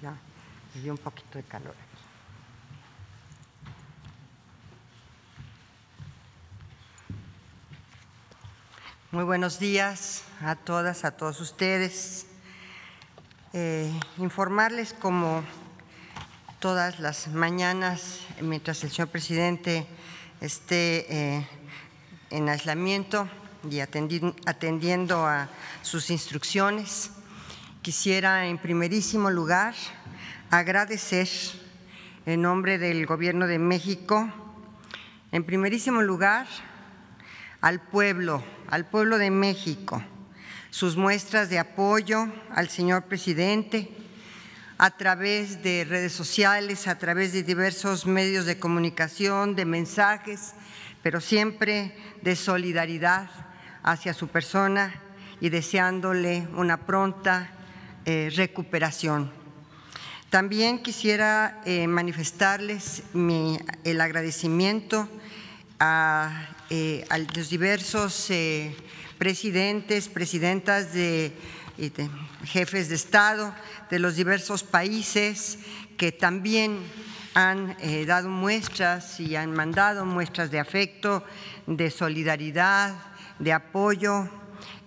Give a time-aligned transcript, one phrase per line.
[0.00, 0.16] ya
[0.74, 2.02] me dio un poquito de calor aquí.
[9.10, 12.26] Muy buenos días a todas, a todos ustedes.
[13.52, 15.44] Eh, informarles como
[16.58, 19.86] todas las mañanas, mientras el señor presidente
[20.40, 21.46] esté eh,
[22.30, 23.28] en aislamiento
[23.70, 25.48] y atendiendo a
[25.82, 27.12] sus instrucciones,
[27.84, 29.74] quisiera en primerísimo lugar
[30.50, 31.28] agradecer
[32.24, 34.26] en nombre del Gobierno de México,
[35.32, 36.46] en primerísimo lugar,
[37.60, 40.02] al pueblo, al pueblo de México,
[40.70, 43.94] sus muestras de apoyo al señor presidente
[44.78, 50.54] a través de redes sociales, a través de diversos medios de comunicación, de mensajes,
[51.02, 53.28] pero siempre de solidaridad
[53.82, 54.94] hacia su persona
[55.38, 57.50] y deseándole una pronta
[58.06, 59.30] recuperación.
[60.34, 65.08] También quisiera eh, manifestarles el agradecimiento
[65.78, 67.04] a, eh,
[67.36, 68.32] los diversos
[69.16, 71.32] presidentes, presidentas de,
[72.46, 73.54] jefes de Estado
[73.90, 75.58] de los diversos países
[75.96, 76.80] que también
[77.34, 81.24] han dado muestras y han mandado muestras de afecto,
[81.68, 82.92] de solidaridad,
[83.38, 84.28] de apoyo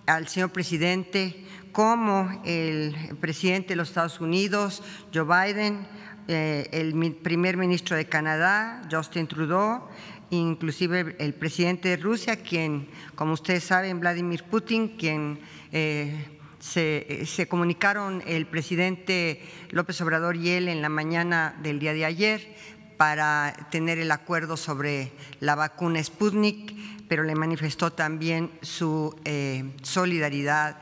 [0.06, 5.86] al señor presidente, como el presidente de los Estados Unidos, Joe Biden,
[6.28, 9.88] eh, el primer ministro de Canadá, Justin Trudeau,
[10.30, 15.40] inclusive el presidente de Rusia, quien, como ustedes saben, Vladimir Putin, quien
[15.72, 22.04] eh, se, comunicaron el presidente López Obrador y él en la mañana del día de
[22.04, 22.54] ayer
[22.96, 26.74] para tener el acuerdo sobre la vacuna Sputnik,
[27.08, 30.76] pero le manifestó también su eh, solidaridad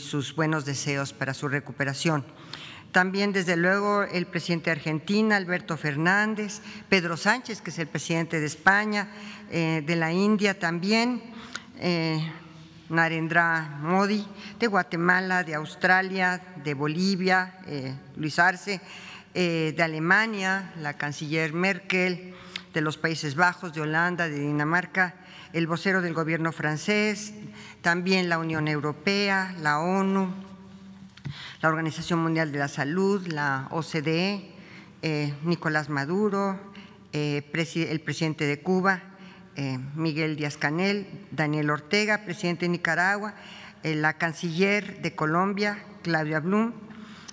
[0.00, 2.24] sus buenos deseos para su recuperación.
[2.92, 8.40] También, desde luego, el presidente de Argentina, Alberto Fernández, Pedro Sánchez, que es el presidente
[8.40, 9.08] de España,
[9.50, 11.22] eh, de la India también,
[11.78, 12.20] eh,
[12.88, 14.26] Narendra Modi,
[14.58, 17.60] de Guatemala, de Australia, de Bolivia,
[18.16, 18.80] Luis Arce,
[19.32, 22.34] eh, de Alemania, la canciller Merkel,
[22.74, 25.14] de los Países Bajos, de Holanda, de Dinamarca,
[25.52, 27.32] el vocero del gobierno francés,
[27.82, 30.32] también la Unión Europea, la ONU,
[31.62, 34.50] la Organización Mundial de la Salud, la OCDE,
[35.02, 36.58] eh, Nicolás Maduro,
[37.12, 39.02] eh, el presidente de Cuba,
[39.94, 43.34] Miguel Díaz Canel, Daniel Ortega, presidente de Nicaragua,
[43.82, 46.72] la canciller de Colombia, Claudia Blum,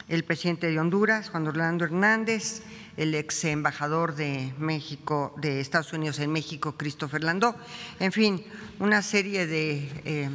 [0.08, 2.62] el presidente de Honduras, Juan Orlando Hernández,
[2.96, 7.56] el ex embajador de México, de Estados Unidos en México, Christopher Landó,
[8.00, 8.44] en fin,
[8.80, 10.30] una serie de eh,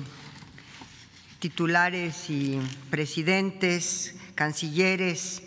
[1.38, 2.60] titulares y
[2.90, 5.42] presidentes, cancilleres,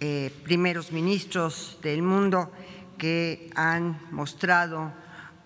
[0.00, 2.52] eh, primeros ministros del mundo
[2.98, 4.92] que han mostrado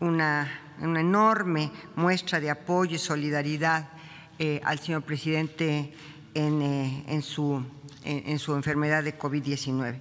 [0.00, 3.88] una, enorme muestra de apoyo y solidaridad
[4.40, 5.94] eh, al señor presidente
[6.34, 7.64] en su
[8.04, 9.96] en, su enfermedad de COVID-19.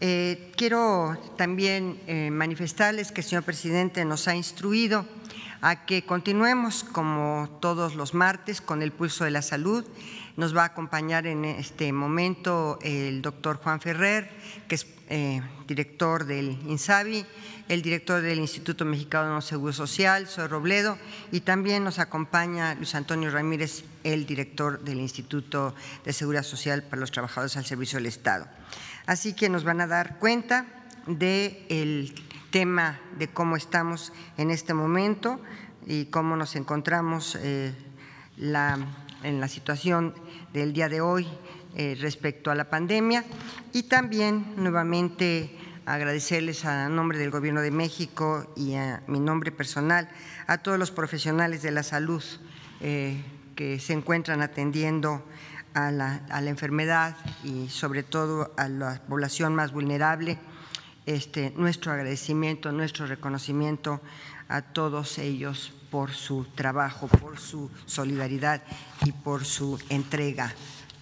[0.00, 5.04] Eh, quiero también eh, manifestarles que el señor presidente nos ha instruido
[5.60, 9.84] a que continuemos como todos los martes con el pulso de la salud.
[10.36, 14.30] Nos va a acompañar en este momento el doctor Juan Ferrer,
[14.68, 17.24] que es eh, director del INSABI,
[17.68, 20.98] el director del Instituto Mexicano de Seguro Social, Soy Robledo,
[21.32, 27.00] y también nos acompaña Luis Antonio Ramírez, el director del Instituto de Seguridad Social para
[27.00, 28.46] los Trabajadores al Servicio del Estado.
[29.06, 30.66] Así que nos van a dar cuenta
[31.06, 32.14] del
[32.50, 35.40] tema de cómo estamos en este momento
[35.86, 37.72] y cómo nos encontramos eh,
[38.36, 40.14] en la situación
[40.52, 41.26] del día de hoy
[41.76, 43.24] eh, respecto a la pandemia
[43.72, 45.56] y también nuevamente
[45.86, 50.08] agradecerles a nombre del Gobierno de México y a mi nombre personal
[50.46, 52.22] a todos los profesionales de la salud
[52.80, 53.22] eh,
[53.56, 55.24] que se encuentran atendiendo
[55.74, 60.38] a la, enfermedad y sobre todo a la población más vulnerable.
[61.08, 64.02] Este, nuestro agradecimiento, nuestro reconocimiento
[64.46, 68.62] a todos ellos por su trabajo, por su solidaridad
[69.06, 70.52] y por su entrega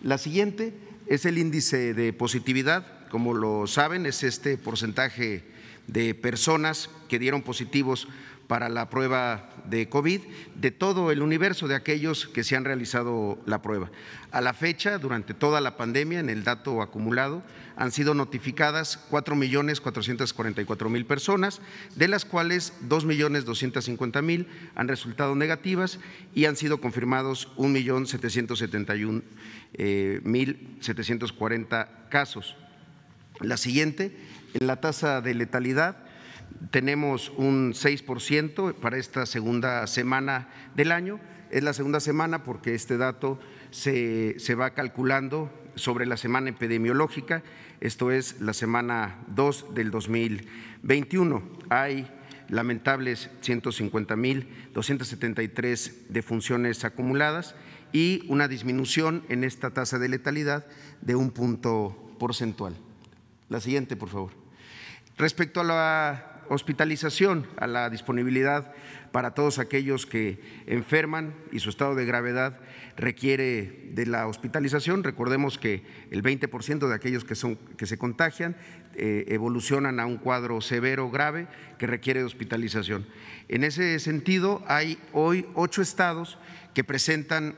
[0.03, 0.73] La siguiente
[1.07, 3.09] es el índice de positividad.
[3.09, 5.43] Como lo saben, es este porcentaje
[5.87, 8.07] de personas que dieron positivos
[8.47, 10.21] para la prueba de COVID
[10.55, 13.91] de todo el universo de aquellos que se han realizado la prueba.
[14.31, 17.43] A la fecha, durante toda la pandemia, en el dato acumulado,
[17.77, 19.81] han sido notificadas cuatro millones
[20.65, 21.61] cuatro mil personas,
[21.95, 23.45] de las cuales dos millones
[23.85, 26.01] cincuenta mil han resultado negativas
[26.35, 28.07] y han sido confirmados un millón
[29.75, 30.79] eh, mil
[31.33, 32.57] cuarenta casos.
[33.41, 34.17] La siguiente,
[34.55, 36.08] en la tasa de letalidad,
[36.71, 41.21] tenemos un 6% para esta segunda semana del año.
[41.51, 43.39] Es la segunda semana porque este dato
[43.71, 47.43] se, se va calculando sobre la semana epidemiológica,
[47.81, 51.43] esto es la semana 2 del 2021.
[51.71, 52.11] Hay
[52.49, 57.55] lamentables 150 mil 273 defunciones acumuladas
[57.93, 60.67] y una disminución en esta tasa de letalidad
[61.01, 62.75] de un punto porcentual.
[63.49, 64.33] La siguiente, por favor.
[65.17, 68.73] Respecto a la hospitalización, a la disponibilidad
[69.13, 72.59] para todos aquellos que enferman y su estado de gravedad
[72.97, 75.05] requiere de la hospitalización.
[75.05, 78.57] Recordemos que el 20% de aquellos que, son, que se contagian
[78.95, 81.47] eh, evolucionan a un cuadro severo grave
[81.79, 83.07] que requiere de hospitalización.
[83.49, 86.39] En ese sentido, hay hoy ocho estados
[86.75, 87.55] que presentan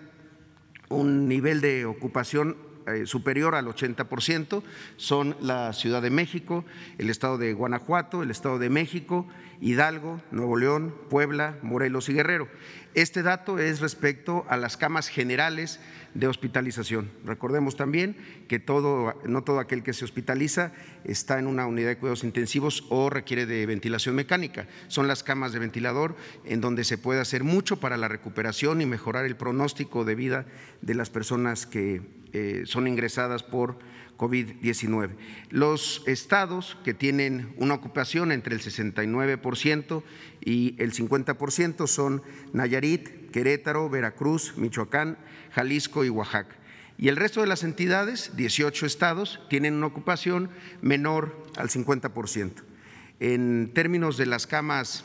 [0.88, 2.56] un nivel de ocupación
[2.86, 4.62] eh, superior al 80%,
[4.96, 6.64] son la Ciudad de México,
[6.98, 9.26] el Estado de Guanajuato, el Estado de México,
[9.60, 12.48] Hidalgo, Nuevo León, Puebla, Morelos y Guerrero.
[12.94, 15.80] Este dato es respecto a las camas generales
[16.14, 17.10] de hospitalización.
[17.24, 18.16] Recordemos también
[18.48, 20.72] que todo, no todo aquel que se hospitaliza
[21.04, 24.66] está en una unidad de cuidados intensivos o requiere de ventilación mecánica.
[24.88, 28.86] Son las camas de ventilador en donde se puede hacer mucho para la recuperación y
[28.86, 30.46] mejorar el pronóstico de vida
[30.80, 32.02] de las personas que
[32.32, 33.78] eh, son ingresadas por
[34.20, 35.12] COVID-19.
[35.48, 40.02] Los estados que tienen una ocupación entre el 69%
[40.44, 42.22] y el 50% son
[42.52, 45.16] Nayarit, Querétaro, Veracruz, Michoacán,
[45.52, 46.54] Jalisco y Oaxaca.
[46.98, 50.50] Y el resto de las entidades, 18 estados, tienen una ocupación
[50.82, 52.52] menor al 50%.
[53.20, 55.04] En términos de las camas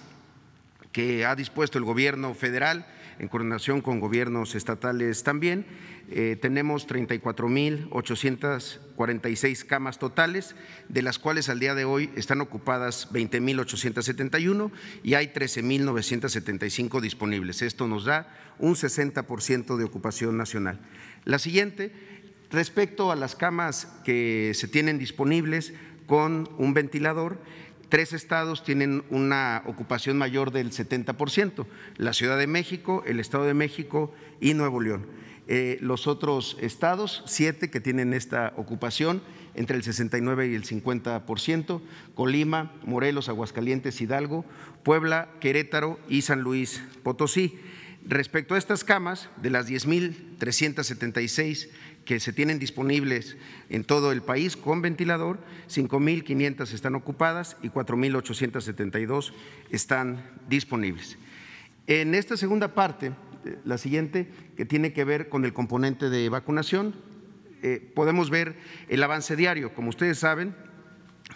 [0.91, 2.85] que ha dispuesto el gobierno federal,
[3.19, 5.65] en coordinación con gobiernos estatales también,
[6.11, 10.55] eh, tenemos 34.846 camas totales,
[10.87, 14.71] de las cuales al día de hoy están ocupadas 20.871
[15.03, 17.61] y hay 13.975 disponibles.
[17.61, 20.79] Esto nos da un 60% de ocupación nacional.
[21.25, 21.91] La siguiente,
[22.51, 25.73] respecto a las camas que se tienen disponibles
[26.05, 27.39] con un ventilador,
[27.89, 33.53] Tres estados tienen una ocupación mayor del 70%, la Ciudad de México, el Estado de
[33.53, 35.05] México y Nuevo León.
[35.47, 39.21] Eh, los otros estados, siete que tienen esta ocupación,
[39.53, 41.81] entre el 69 y el 50%,
[42.13, 44.43] Colima, Morelos, Aguascalientes, Hidalgo,
[44.83, 47.57] Puebla, Querétaro y San Luis Potosí.
[48.07, 51.69] Respecto a estas camas, de las 10.376
[52.05, 53.35] que se tienen disponibles
[53.69, 59.33] en todo el país con ventilador, 5.500 están ocupadas y 4.872
[59.71, 61.17] están disponibles.
[61.87, 63.11] En esta segunda parte
[63.63, 66.95] la siguiente, que tiene que ver con el componente de vacunación.
[67.61, 68.55] Eh, podemos ver
[68.89, 69.73] el avance diario.
[69.73, 70.55] Como ustedes saben,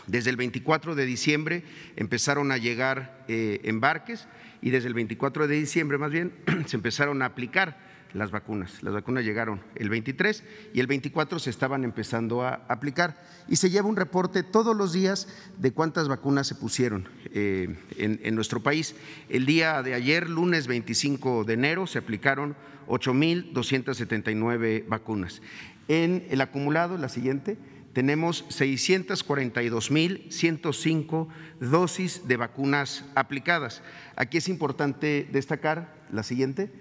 [0.08, 1.64] desde el 24 de diciembre
[1.96, 4.28] empezaron a llegar eh, embarques
[4.62, 6.34] y desde el 24 de diciembre más bien
[6.66, 8.82] se empezaron a aplicar las vacunas.
[8.84, 13.18] Las vacunas llegaron el 23 y el 24 se estaban empezando a aplicar.
[13.48, 18.36] Y se lleva un reporte todos los días de cuántas vacunas se pusieron eh, en,
[18.36, 18.96] nuestro país.
[19.30, 22.56] El día de ayer, lunes 25 de enero, se aplicaron
[22.88, 25.42] 8.279 vacunas.
[25.88, 27.58] En el acumulado, la siguiente,
[27.94, 31.28] tenemos 642.105
[31.60, 33.82] dosis de vacunas aplicadas.
[34.16, 36.72] Aquí es importante destacar la siguiente,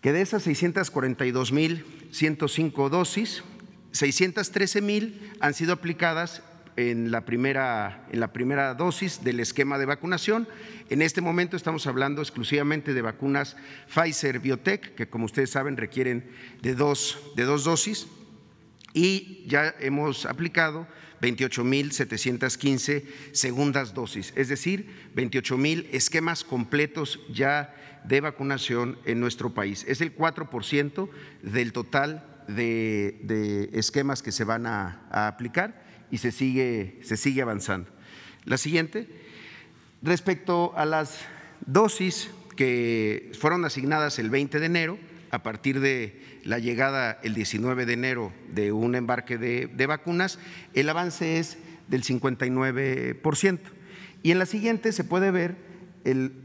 [0.00, 3.42] que de esas 642.105 dosis,
[3.92, 6.44] 613.000 han sido aplicadas
[6.76, 10.46] en la, primera, en la primera dosis del esquema de vacunación.
[10.90, 13.56] En este momento estamos hablando exclusivamente de vacunas
[13.92, 16.30] Pfizer Biotech, que como ustedes saben requieren
[16.62, 18.06] de dos, de dos dosis,
[18.92, 20.86] y ya hemos aplicado
[21.20, 29.84] 28.715 segundas dosis, es decir, 28.000 esquemas completos ya de vacunación en nuestro país.
[29.88, 31.08] Es el 4%
[31.42, 37.42] del total de, esquemas que se van a, a aplicar y se sigue, se sigue
[37.42, 37.90] avanzando.
[38.44, 39.08] La siguiente,
[40.02, 41.20] respecto a las
[41.66, 44.98] dosis que fueron asignadas el 20 de enero,
[45.36, 50.38] a partir de la llegada el 19 de enero de un embarque de, vacunas,
[50.72, 53.58] el avance es del 59%.
[54.22, 55.56] Y en la siguiente se puede ver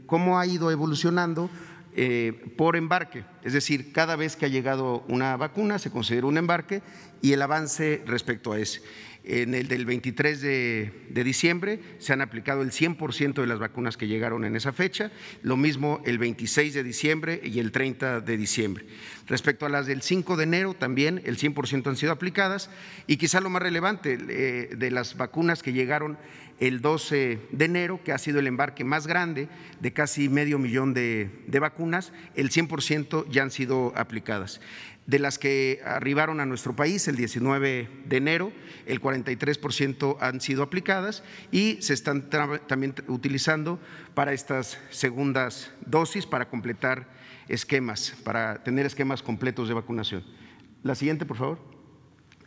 [0.04, 1.48] cómo ha ido evolucionando
[1.96, 6.36] eh, por embarque, es decir, cada vez que ha llegado una vacuna se considera un
[6.36, 6.82] embarque
[7.22, 8.82] y el avance respecto a ese.
[9.24, 10.92] En el del 23 de,
[11.24, 15.12] diciembre se han aplicado el 100% de las vacunas que llegaron en esa fecha,
[15.42, 18.84] lo mismo el 26 de diciembre y el 30 de diciembre.
[19.28, 22.68] Respecto a las del 5 de enero, también el 100% han sido aplicadas
[23.06, 26.18] y quizá lo más relevante eh, de las vacunas que llegaron
[26.58, 29.48] el 12 de enero, que ha sido el embarque más grande
[29.80, 34.60] de casi medio millón de, de vacunas, el 100% ya han sido aplicadas
[35.06, 38.52] de las que arribaron a nuestro país el 19 de enero,
[38.86, 43.80] el 43% han sido aplicadas y se están también utilizando
[44.14, 47.08] para estas segundas dosis, para completar
[47.48, 50.24] esquemas, para tener esquemas completos de vacunación.
[50.82, 51.58] La siguiente, por favor.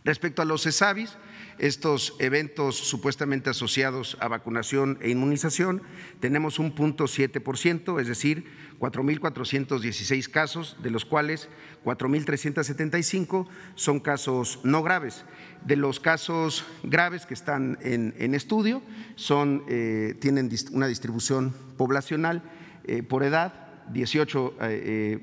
[0.04, 1.18] Respecto a los CESAVIS,
[1.60, 5.82] estos eventos supuestamente asociados a vacunación e inmunización,
[6.20, 8.46] tenemos un punto siete por ciento, es decir,
[8.80, 11.48] 4.416 casos, de los cuales
[11.86, 15.26] 4.375 son casos no graves.
[15.66, 18.82] De los casos graves que están en, estudio,
[19.16, 22.44] son, eh, tienen una distribución poblacional
[22.84, 23.54] eh, por edad,
[23.94, 25.20] 18 eh,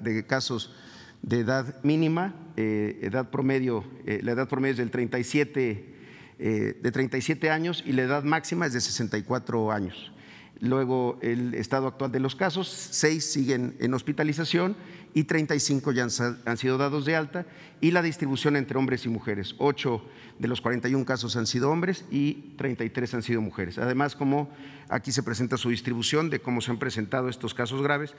[0.00, 0.74] de casos
[1.22, 5.94] de edad mínima, eh, edad promedio, eh, la edad promedio es del 37,
[6.38, 10.12] eh, de 37 años y la edad máxima es de 64 años.
[10.60, 14.76] Luego, el estado actual de los casos, seis siguen en hospitalización
[15.14, 16.10] y 35 ya han,
[16.44, 17.46] han, sido dados de alta
[17.80, 19.54] y la distribución entre hombres y mujeres.
[19.58, 20.02] Ocho
[20.40, 23.78] de los 41 casos han sido hombres y 33 han sido mujeres.
[23.78, 24.50] Además, como
[24.88, 28.14] aquí se presenta su distribución de cómo se han presentado estos casos graves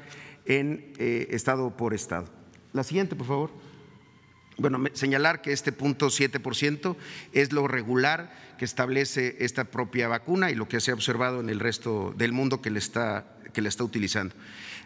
[0.46, 2.40] en estado por estado.
[2.74, 3.52] La siguiente, por favor.
[4.60, 6.96] Bueno, señalar que este punto 7%
[7.32, 11.50] es lo regular que establece esta propia vacuna y lo que se ha observado en
[11.50, 14.36] el resto del mundo que le está, que le está utilizando.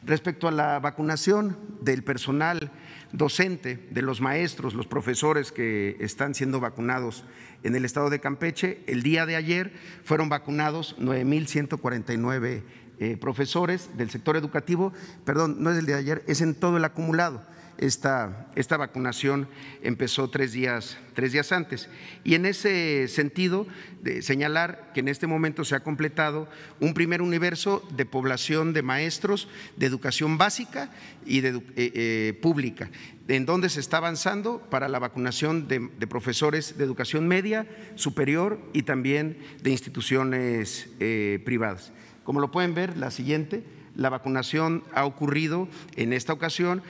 [0.06, 2.72] Respecto a la vacunación del personal
[3.13, 7.24] docente, de los maestros, los profesores que están siendo vacunados
[7.63, 9.74] en el estado de Campeche, el día de ayer
[10.04, 12.62] fueron vacunados 9.149
[13.00, 14.94] eh, profesores del sector educativo,
[15.25, 17.44] perdón, no es el día de ayer, es en todo el acumulado
[17.77, 19.48] esta, esta vacunación
[19.82, 21.89] empezó tres días, tres días antes.
[22.24, 23.68] Y en ese sentido,
[24.01, 26.48] de señalar que en este momento se ha completado
[26.80, 30.92] un primer universo de población de maestros de educación básica
[31.25, 32.89] y de, eh, eh, pública,
[33.27, 37.65] en donde se está avanzando para la vacunación de, profesores de educación media,
[37.96, 41.94] superior y también de instituciones eh, privadas.
[42.24, 43.63] Como lo pueden ver, la siguiente,
[43.96, 46.82] la vacunación ha ocurrido en esta ocasión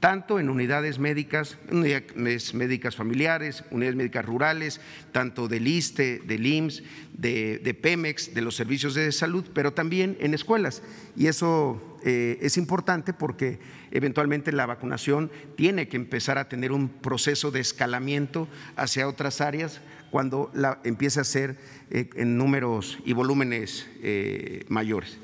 [0.00, 4.80] tanto en unidades médicas, unidades médicas familiares, unidades médicas rurales,
[5.12, 6.82] tanto del ISTE, del IMSS,
[7.12, 10.82] de, Pemex, de los servicios de salud, pero también en escuelas.
[11.16, 13.58] Y eso eh, es importante porque
[13.90, 19.80] eventualmente la vacunación tiene que empezar a tener un proceso de escalamiento hacia otras áreas
[20.10, 21.58] cuando la, empiece a ser
[21.90, 25.18] eh, en números y volúmenes eh, mayores.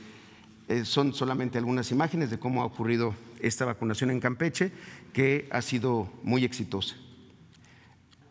[0.84, 4.72] son solamente algunas imágenes de cómo ha ocurrido esta vacunación en Campeche,
[5.12, 6.96] que ha sido muy exitosa.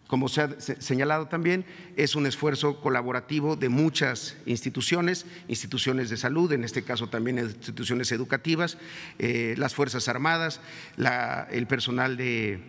[0.08, 1.66] Como se ha señalado también,
[1.98, 8.14] es un esfuerzo colaborativo de muchas instituciones, instituciones de salud, en este caso también instituciones
[8.14, 8.78] educativas,
[9.20, 10.62] eh, las Fuerzas Armadas,
[11.52, 12.60] el personal de,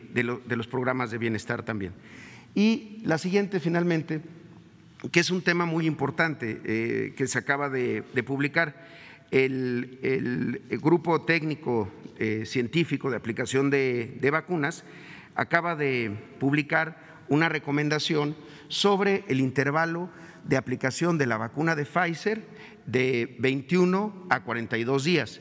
[0.49, 1.93] los programas de bienestar también.
[2.57, 4.21] Y la siguiente, finalmente,
[5.13, 8.75] que es un tema muy importante eh, que se acaba de, publicar,
[9.31, 14.85] el, grupo técnico eh, científico de aplicación de, vacunas
[15.35, 18.37] acaba de publicar una recomendación
[18.69, 20.11] sobre el intervalo
[20.45, 22.43] de aplicación de la vacuna de Pfizer
[22.87, 25.41] de 21 a 42 días.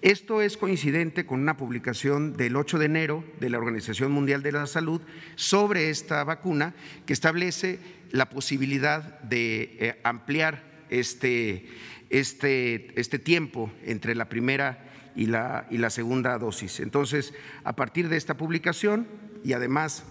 [0.00, 4.52] Esto es coincidente con una publicación del 8 de enero de la Organización Mundial de
[4.52, 5.00] la Salud
[5.34, 6.74] sobre esta vacuna
[7.06, 7.78] que establece
[8.10, 11.66] la posibilidad de eh, ampliar este,
[12.10, 16.80] este, este tiempo entre la primera y la, y la segunda dosis.
[16.80, 17.34] Entonces,
[17.64, 19.06] a partir de esta publicación
[19.44, 20.04] y además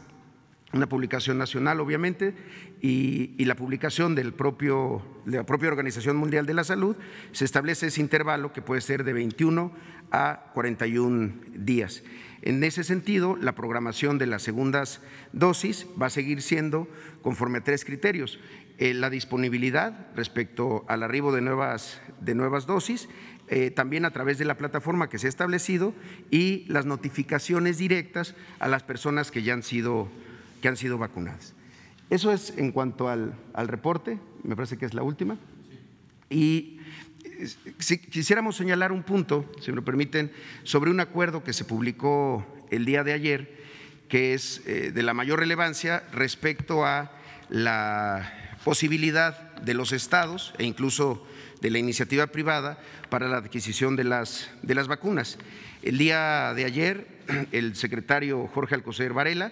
[0.74, 2.34] una publicación nacional, obviamente,
[2.82, 6.96] y, la publicación del propio, de la propia Organización Mundial de la Salud,
[7.32, 9.72] se establece ese intervalo que puede ser de 21
[10.12, 12.04] a 41 días.
[12.42, 15.00] En ese sentido, la programación de las segundas
[15.32, 16.90] dosis va a seguir siendo
[17.22, 18.40] conforme a tres criterios.
[18.80, 23.08] Eh, la disponibilidad respecto al arribo de nuevas, de nuevas dosis,
[23.48, 25.94] eh, también a través de la plataforma que se ha establecido
[26.32, 30.10] y las notificaciones directas a las personas que ya han sido
[30.60, 31.53] que han sido vacunadas.
[32.10, 35.38] Eso es en cuanto al, reporte, me parece que es la última.
[36.32, 36.80] Y
[37.25, 40.32] eh, si quisiéramos señalar un punto, si me lo permiten,
[40.63, 43.63] sobre un acuerdo que se publicó el día de ayer,
[44.10, 47.12] que es de la mayor relevancia respecto a
[47.50, 51.25] la posibilidad de los estados e incluso
[51.62, 52.77] de la iniciativa privada
[53.10, 55.38] para la adquisición de las, de las vacunas.
[55.82, 57.08] El día de ayer,
[57.51, 59.51] el secretario Jorge Alcocer Varela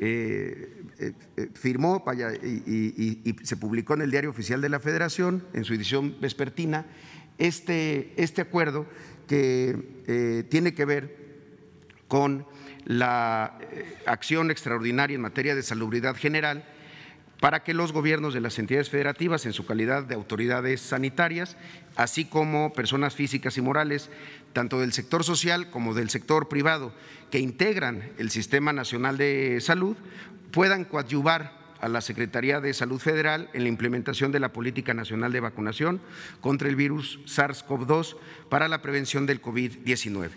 [0.00, 5.64] eh, eh, eh, firmó y, se publicó en el Diario Oficial de la Federación, en
[5.64, 6.86] su edición vespertina,
[7.38, 8.86] este, este acuerdo
[9.26, 11.16] que tiene que ver
[12.08, 12.46] con
[12.86, 13.58] la
[14.06, 16.64] acción extraordinaria en materia de salubridad general
[17.40, 21.56] para que los gobiernos de las entidades federativas, en su calidad de autoridades sanitarias,
[21.96, 24.10] así como personas físicas y morales,
[24.52, 26.92] tanto del sector social como del sector privado,
[27.30, 29.96] que integran el Sistema Nacional de Salud,
[30.50, 35.30] puedan coadyuvar a la Secretaría de Salud Federal en la implementación de la Política Nacional
[35.30, 36.00] de Vacunación
[36.40, 38.16] contra el virus SARS-CoV-2
[38.48, 40.30] para la prevención del COVID-19.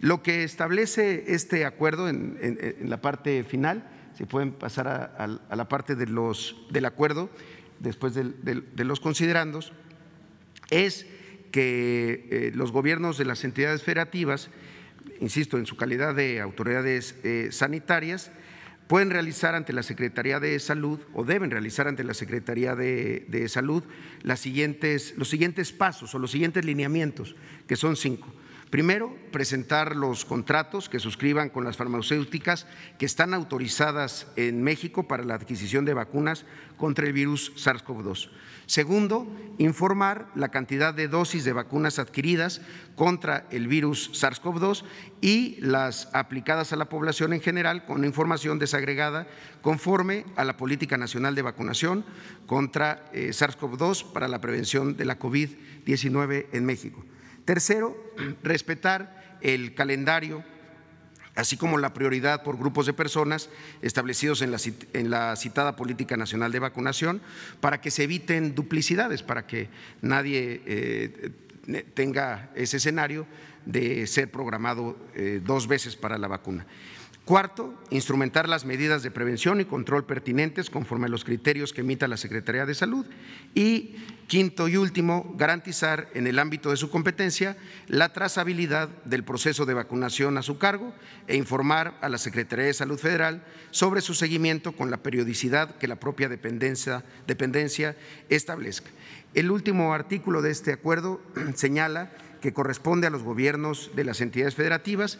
[0.00, 5.94] Lo que establece este acuerdo en la parte final si pueden pasar a, la parte
[5.94, 7.30] de los, del acuerdo,
[7.78, 9.72] después de, los considerandos,
[10.70, 11.06] es
[11.52, 14.50] que eh, los gobiernos de las entidades federativas,
[15.20, 18.32] insisto, en su calidad de autoridades eh, sanitarias,
[18.88, 23.48] pueden realizar ante la Secretaría de Salud o deben realizar ante la Secretaría de, de
[23.48, 23.84] Salud
[24.22, 27.36] las siguientes, los siguientes pasos o los siguientes lineamientos,
[27.68, 28.34] que son cinco.
[28.70, 32.66] Primero, presentar los contratos que suscriban con las farmacéuticas
[32.98, 36.44] que están autorizadas en México para la adquisición de vacunas
[36.76, 38.28] contra el virus SARS-CoV-2.
[38.66, 39.26] Segundo,
[39.56, 42.60] informar la cantidad de dosis de vacunas adquiridas
[42.94, 44.84] contra el virus SARS-CoV-2
[45.22, 49.26] y las aplicadas a la población en general con información desagregada
[49.62, 52.04] conforme a la Política Nacional de Vacunación
[52.46, 57.02] contra eh, SARS-CoV-2 para la prevención de la COVID-19 en México.
[57.48, 57.96] Tercero,
[58.42, 60.44] respetar el calendario,
[61.34, 63.48] así como la prioridad por grupos de personas
[63.80, 64.50] establecidos en
[65.10, 67.22] la, citada Política Nacional de Vacunación,
[67.62, 69.70] para que se eviten duplicidades, para que
[70.02, 71.30] nadie eh,
[71.94, 73.26] tenga ese escenario
[73.64, 76.66] de ser programado eh, dos veces para la vacuna.
[77.28, 82.08] Cuarto, instrumentar las medidas de prevención y control pertinentes conforme a los criterios que emita
[82.08, 83.04] la Secretaría de Salud.
[83.54, 83.96] Y
[84.28, 89.74] quinto y último, garantizar en el ámbito de su competencia la trazabilidad del proceso de
[89.74, 90.94] vacunación a su cargo
[91.26, 95.86] e informar a la Secretaría de Salud Federal sobre su seguimiento con la periodicidad que
[95.86, 97.04] la propia dependencia,
[98.30, 98.88] establezca.
[99.34, 101.20] El último artículo de este acuerdo
[101.56, 102.10] señala
[102.40, 105.18] que corresponde a los gobiernos de las entidades federativas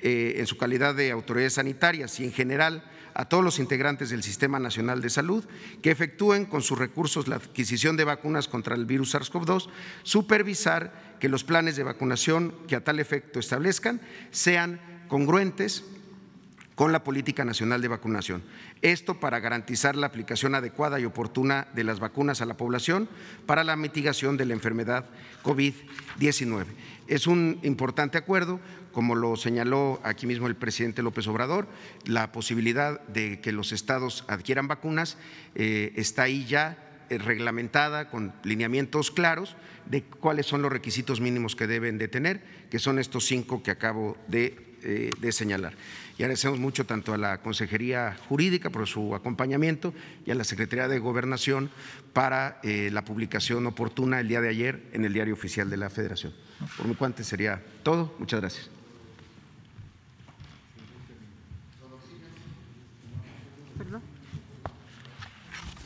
[0.00, 4.58] en su calidad de autoridades sanitarias y en general a todos los integrantes del Sistema
[4.58, 5.44] Nacional de Salud
[5.80, 9.68] que efectúen con sus recursos la adquisición de vacunas contra el virus SARS-CoV-2,
[10.02, 15.84] supervisar que los planes de vacunación que a tal efecto establezcan sean congruentes
[16.74, 18.42] con la Política Nacional de Vacunación.
[18.82, 23.08] Esto para garantizar la aplicación adecuada y oportuna de las vacunas a la población
[23.46, 25.06] para la mitigación de la enfermedad
[25.42, 26.66] COVID-19.
[27.08, 28.60] Es un importante acuerdo,
[28.92, 31.68] como lo señaló aquí mismo el presidente López Obrador,
[32.04, 35.16] la posibilidad de que los estados adquieran vacunas
[35.54, 41.54] eh, está ahí ya eh, reglamentada con lineamientos claros de cuáles son los requisitos mínimos
[41.54, 45.74] que deben de tener, que son estos cinco que acabo de eh, de señalar.
[46.18, 49.92] Y agradecemos mucho tanto a la Consejería Jurídica por su acompañamiento
[50.24, 51.70] y a la Secretaría de Gobernación
[52.14, 55.90] para eh, la publicación oportuna el día de ayer en el Diario Oficial de la
[55.90, 56.32] Federación.
[56.78, 58.14] Por mi cuenta sería todo.
[58.18, 58.70] Muchas gracias.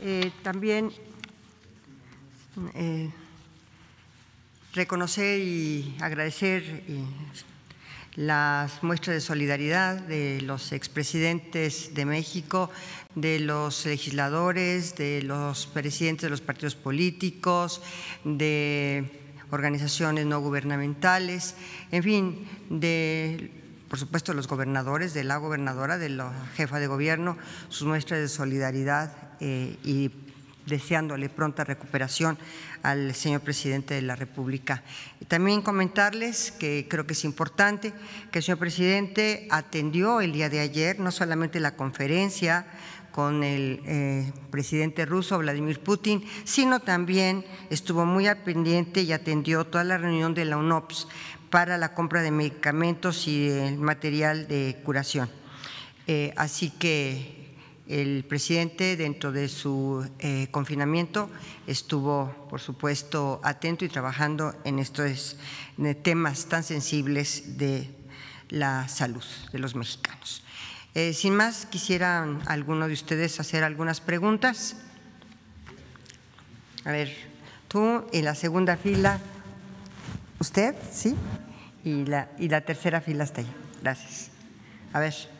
[0.02, 0.90] Eh, también
[2.74, 3.10] eh,
[4.72, 6.84] reconocer y agradecer
[8.20, 12.68] las muestras de solidaridad de los expresidentes de México,
[13.14, 17.80] de los legisladores, de los presidentes de los partidos políticos,
[18.24, 21.54] de organizaciones no gubernamentales,
[21.92, 23.52] en fin, de
[23.88, 27.38] por supuesto los gobernadores, de la gobernadora, de la jefa de gobierno,
[27.70, 30.10] sus muestras de solidaridad eh, y
[30.66, 32.38] deseándole pronta recuperación
[32.82, 34.82] al señor presidente de la República.
[35.28, 37.92] También comentarles que creo que es importante
[38.30, 42.66] que el señor presidente atendió el día de ayer no solamente la conferencia
[43.12, 49.64] con el eh, presidente ruso Vladimir Putin, sino también estuvo muy al pendiente y atendió
[49.64, 51.08] toda la reunión de la UNOPS
[51.50, 55.28] para la compra de medicamentos y material de curación.
[56.06, 57.39] Eh, así que
[57.90, 61.28] el presidente, dentro de su eh, confinamiento,
[61.66, 65.36] estuvo, por supuesto, atento y trabajando en estos
[66.02, 67.90] temas tan sensibles de
[68.48, 70.44] la salud de los mexicanos.
[70.94, 74.76] Eh, sin más, quisiera alguno de ustedes hacer algunas preguntas.
[76.84, 77.12] A ver,
[77.66, 79.18] tú en la segunda fila,
[80.38, 81.16] usted, ¿sí?
[81.84, 83.52] Y la, y la tercera fila está ahí.
[83.82, 84.30] Gracias.
[84.92, 85.39] A ver.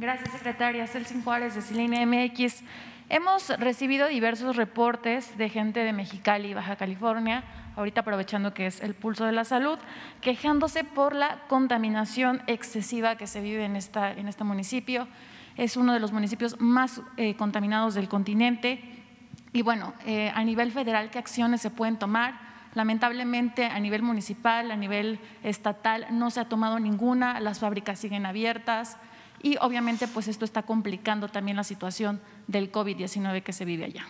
[0.00, 0.86] Gracias, secretaria.
[0.86, 2.62] Celsin Juárez, de Cilina MX.
[3.08, 7.42] Hemos recibido diversos reportes de gente de Mexicali, Baja California,
[7.74, 9.76] ahorita aprovechando que es el pulso de la salud,
[10.20, 15.08] quejándose por la contaminación excesiva que se vive en, esta, en este municipio.
[15.56, 18.80] Es uno de los municipios más eh, contaminados del continente.
[19.52, 22.38] Y bueno, eh, a nivel federal, ¿qué acciones se pueden tomar?
[22.74, 28.26] Lamentablemente, a nivel municipal, a nivel estatal, no se ha tomado ninguna, las fábricas siguen
[28.26, 28.96] abiertas
[29.42, 34.06] y obviamente pues esto está complicando también la situación del COVID-19 que se vive allá.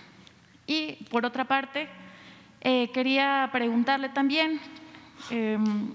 [0.67, 1.89] Y por otra parte,
[2.61, 4.61] eh, quería preguntarle también,
[5.31, 5.95] em,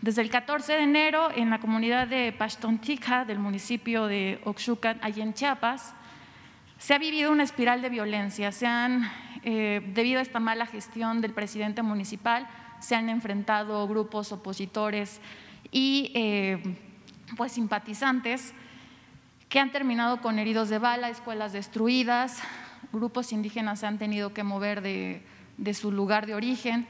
[0.00, 5.20] desde el 14 de enero en la comunidad de Pashtontica del municipio de Oxucan, allí
[5.20, 5.94] en Chiapas,
[6.78, 8.52] se ha vivido una espiral de violencia.
[8.52, 9.10] Se han,
[9.42, 12.46] eh, debido a esta mala gestión del presidente municipal,
[12.80, 15.20] se han enfrentado grupos opositores
[15.72, 16.62] y eh,
[17.36, 18.54] pues simpatizantes
[19.48, 22.42] que han terminado con heridos de bala, escuelas destruidas,
[22.92, 25.22] grupos indígenas se han tenido que mover de,
[25.74, 26.86] su lugar de origen.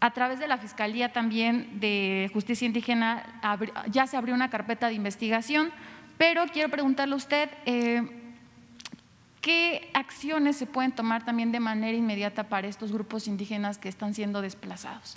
[0.00, 3.40] A través de la Fiscalía también de Justicia Indígena
[3.90, 5.70] ya se abrió una carpeta de investigación,
[6.18, 8.02] pero quiero preguntarle a usted, eh,
[9.40, 14.14] ¿qué acciones se pueden tomar también de manera inmediata para estos grupos indígenas que están
[14.14, 15.16] siendo desplazados?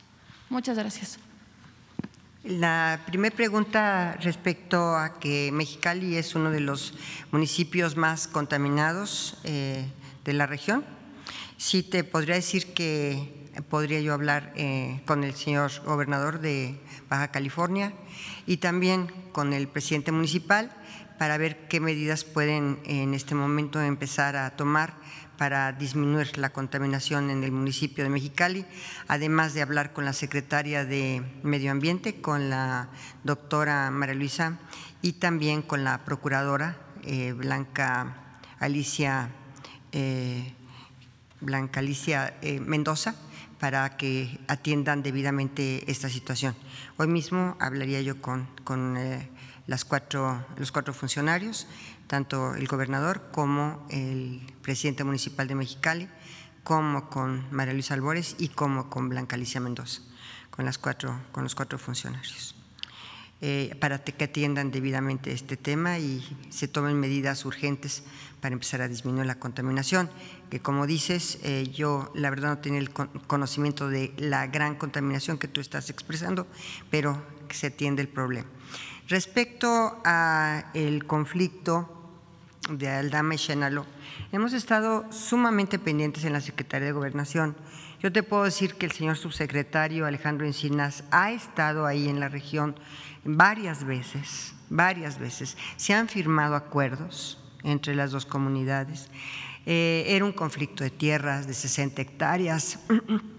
[0.50, 1.20] Muchas gracias.
[2.46, 6.94] La primera pregunta respecto a que Mexicali es uno de los
[7.32, 9.84] municipios más contaminados eh,
[10.24, 10.86] de la región.
[11.58, 16.80] Sí te podría decir que podría yo hablar eh, con el señor gobernador de
[17.10, 17.94] Baja California
[18.46, 20.72] y también con el presidente municipal
[21.18, 24.94] para ver qué medidas pueden en este momento empezar a tomar
[25.38, 28.66] para disminuir la contaminación en el municipio de Mexicali,
[29.08, 32.90] además de hablar con la secretaria de Medio Ambiente, con la
[33.24, 34.58] doctora María Luisa
[35.02, 39.30] y también con la procuradora eh, Blanca Alicia,
[39.92, 40.54] eh,
[41.42, 43.16] Blanca Alicia eh, Mendoza
[43.60, 46.56] para que atiendan debidamente esta situación.
[46.98, 48.98] Hoy mismo hablaría yo con, con
[49.66, 51.68] las cuatro, los cuatro funcionarios
[52.08, 56.10] tanto el gobernador como el presidente municipal de Mexicali,
[56.64, 60.02] como con María Luisa Albores y como con Blanca Alicia Mendoza,
[60.50, 62.56] con, las cuatro, con los cuatro funcionarios,
[63.42, 68.02] eh, para que atiendan debidamente este tema y se tomen medidas urgentes
[68.42, 70.10] para empezar a disminuir la contaminación,
[70.50, 75.38] que como dices, eh, yo la verdad no tenía el conocimiento de la gran contaminación
[75.38, 76.48] que tú estás expresando,
[76.90, 78.48] pero que se atiende el problema.
[79.08, 81.95] Respecto a el conflicto
[82.70, 83.86] de Aldama y Chenalo,
[84.32, 87.56] hemos estado sumamente pendientes en la Secretaría de Gobernación.
[88.02, 92.30] Yo te puedo decir que el señor subsecretario Alejandro Encinas ha estado ahí en la
[92.30, 92.76] región
[93.24, 95.58] varias veces, varias veces.
[95.78, 99.10] Se han firmado acuerdos entre las dos comunidades.
[99.66, 102.80] Eh, era un conflicto de tierras de 60 hectáreas.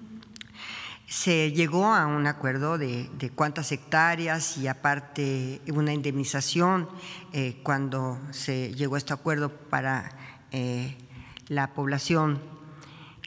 [1.07, 6.89] se llegó a un acuerdo de, cuántas hectáreas y aparte una indemnización
[7.33, 10.17] eh, cuando se llegó a este acuerdo para
[10.51, 10.97] eh,
[11.49, 12.41] la población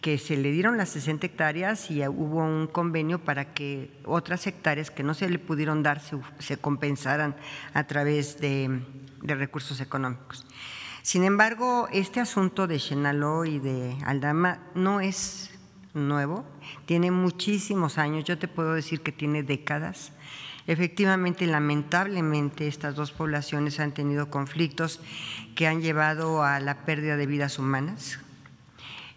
[0.01, 4.91] que se le dieron las 60 hectáreas y hubo un convenio para que otras hectáreas
[4.91, 6.01] que no se le pudieron dar
[6.39, 7.35] se, compensaran
[7.73, 8.81] a través de,
[9.21, 10.45] recursos económicos.
[11.01, 15.58] Sin embargo, este asunto de Chenaló y de Aldama no es
[15.93, 16.45] nuevo,
[16.85, 20.11] tiene muchísimos años, yo te puedo decir que tiene décadas.
[20.67, 24.99] Efectivamente, lamentablemente, estas dos poblaciones han tenido conflictos
[25.55, 28.19] que han llevado a la pérdida de vidas humanas,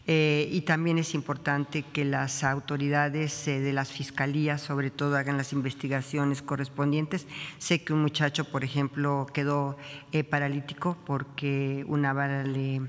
[0.07, 5.37] eh, y también es importante que las autoridades eh, de las fiscalías, sobre todo, hagan
[5.37, 7.27] las investigaciones correspondientes.
[7.59, 9.77] Sé que un muchacho, por ejemplo, quedó
[10.11, 12.81] eh, paralítico porque una vara le,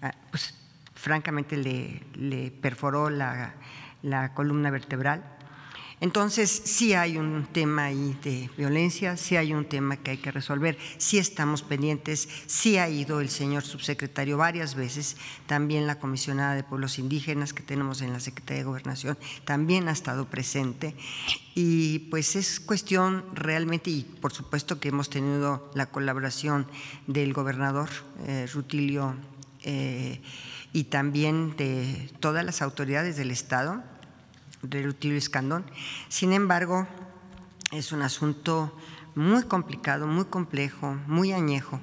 [0.00, 0.54] ah, pues,
[0.98, 3.54] francamente, le, perforó la
[4.34, 5.38] columna vertebral.
[6.00, 10.30] Entonces, sí hay un tema ahí de violencia, sí hay un tema que hay que
[10.30, 16.54] resolver, sí estamos pendientes, sí ha ido el señor subsecretario varias veces, también la comisionada
[16.54, 20.94] de pueblos indígenas que tenemos en la Secretaría de Gobernación también ha estado presente.
[21.56, 26.68] Y pues es cuestión realmente, y por supuesto que hemos tenido la colaboración
[27.08, 27.88] del gobernador
[28.24, 29.16] eh, Rutilio
[29.64, 30.20] eh,
[30.72, 33.82] y también de todas las autoridades del Estado
[34.62, 35.64] Rutilio Escandón.
[36.08, 36.86] Sin embargo,
[37.72, 38.76] es un asunto
[39.14, 41.80] muy complicado, muy complejo, muy añejo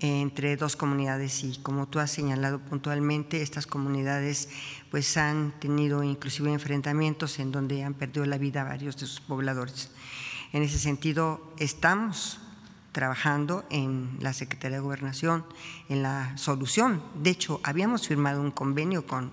[0.00, 4.48] entre dos comunidades y como tú has señalado puntualmente, estas comunidades
[4.90, 9.90] pues han tenido inclusive enfrentamientos en donde han perdido la vida varios de sus pobladores.
[10.52, 12.40] En ese sentido, estamos
[12.92, 15.44] trabajando en la Secretaría de Gobernación
[15.88, 17.02] en la solución.
[17.14, 19.32] De hecho, habíamos firmado un convenio con,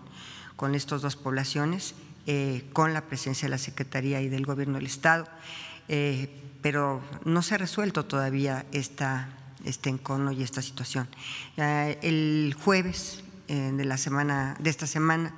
[0.56, 1.94] con estas dos poblaciones
[2.32, 5.28] eh, con la presencia de la Secretaría y del Gobierno del Estado,
[5.88, 6.30] eh,
[6.62, 9.30] pero no se ha resuelto todavía esta,
[9.66, 11.08] este encono y esta situación.
[11.58, 15.34] el jueves eh, de, la semana, de esta semana,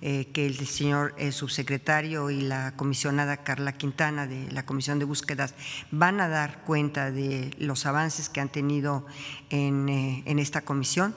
[0.00, 5.54] que el señor subsecretario y la comisionada Carla Quintana de la Comisión de Búsquedas
[5.90, 9.04] van a dar cuenta de los avances que han tenido
[9.50, 11.14] en, en esta comisión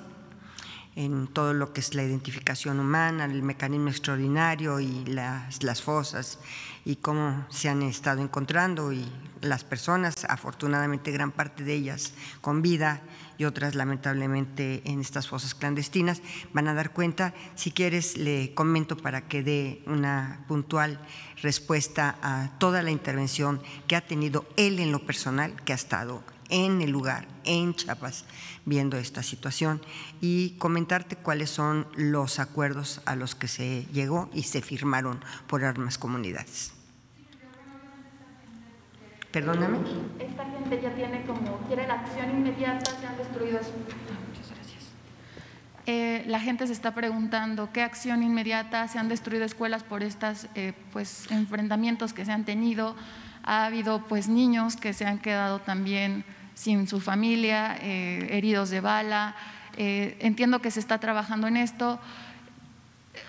[0.96, 6.39] en todo lo que es la identificación humana, el mecanismo extraordinario y las fosas
[6.86, 9.10] y cómo se han estado encontrando y
[9.41, 13.02] las personas, afortunadamente gran parte de ellas con vida
[13.43, 16.21] y otras lamentablemente en estas fosas clandestinas,
[16.53, 17.34] van a dar cuenta.
[17.56, 20.99] Si quieres, le comento para que dé una puntual
[21.41, 26.23] respuesta a toda la intervención que ha tenido él en lo personal, que ha estado
[26.49, 28.25] en el lugar, en Chiapas,
[28.65, 29.82] viendo esta situación
[30.21, 35.65] y comentarte cuáles son los acuerdos a los que se llegó y se firmaron por
[35.65, 36.72] armas comunidades.
[39.34, 39.80] Perdóname.
[40.19, 43.58] Esta gente ya tiene como, quiere la acción inmediata, se han destruido.
[43.58, 44.84] Muchas gracias.
[45.88, 50.46] Eh, la gente se está preguntando qué acción inmediata, se han destruido escuelas por estos
[50.54, 52.96] eh, pues, enfrentamientos que se han tenido.
[53.43, 58.82] Ha habido pues niños que se han quedado también sin su familia, eh, heridos de
[58.82, 59.36] bala.
[59.78, 62.00] Eh, entiendo que se está trabajando en esto.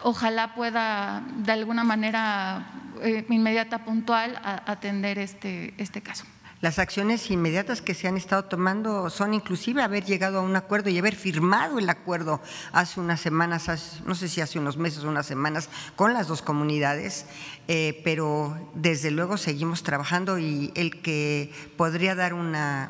[0.02, 2.66] Ojalá pueda de alguna manera
[3.02, 6.24] eh, inmediata, puntual, atender este, este caso.
[6.64, 10.88] Las acciones inmediatas que se han estado tomando son inclusive haber llegado a un acuerdo
[10.88, 12.40] y haber firmado el acuerdo
[12.72, 16.40] hace unas semanas, no sé si hace unos meses o unas semanas, con las dos
[16.40, 17.26] comunidades,
[17.68, 22.88] eh, pero desde luego seguimos trabajando y el que podría dar una,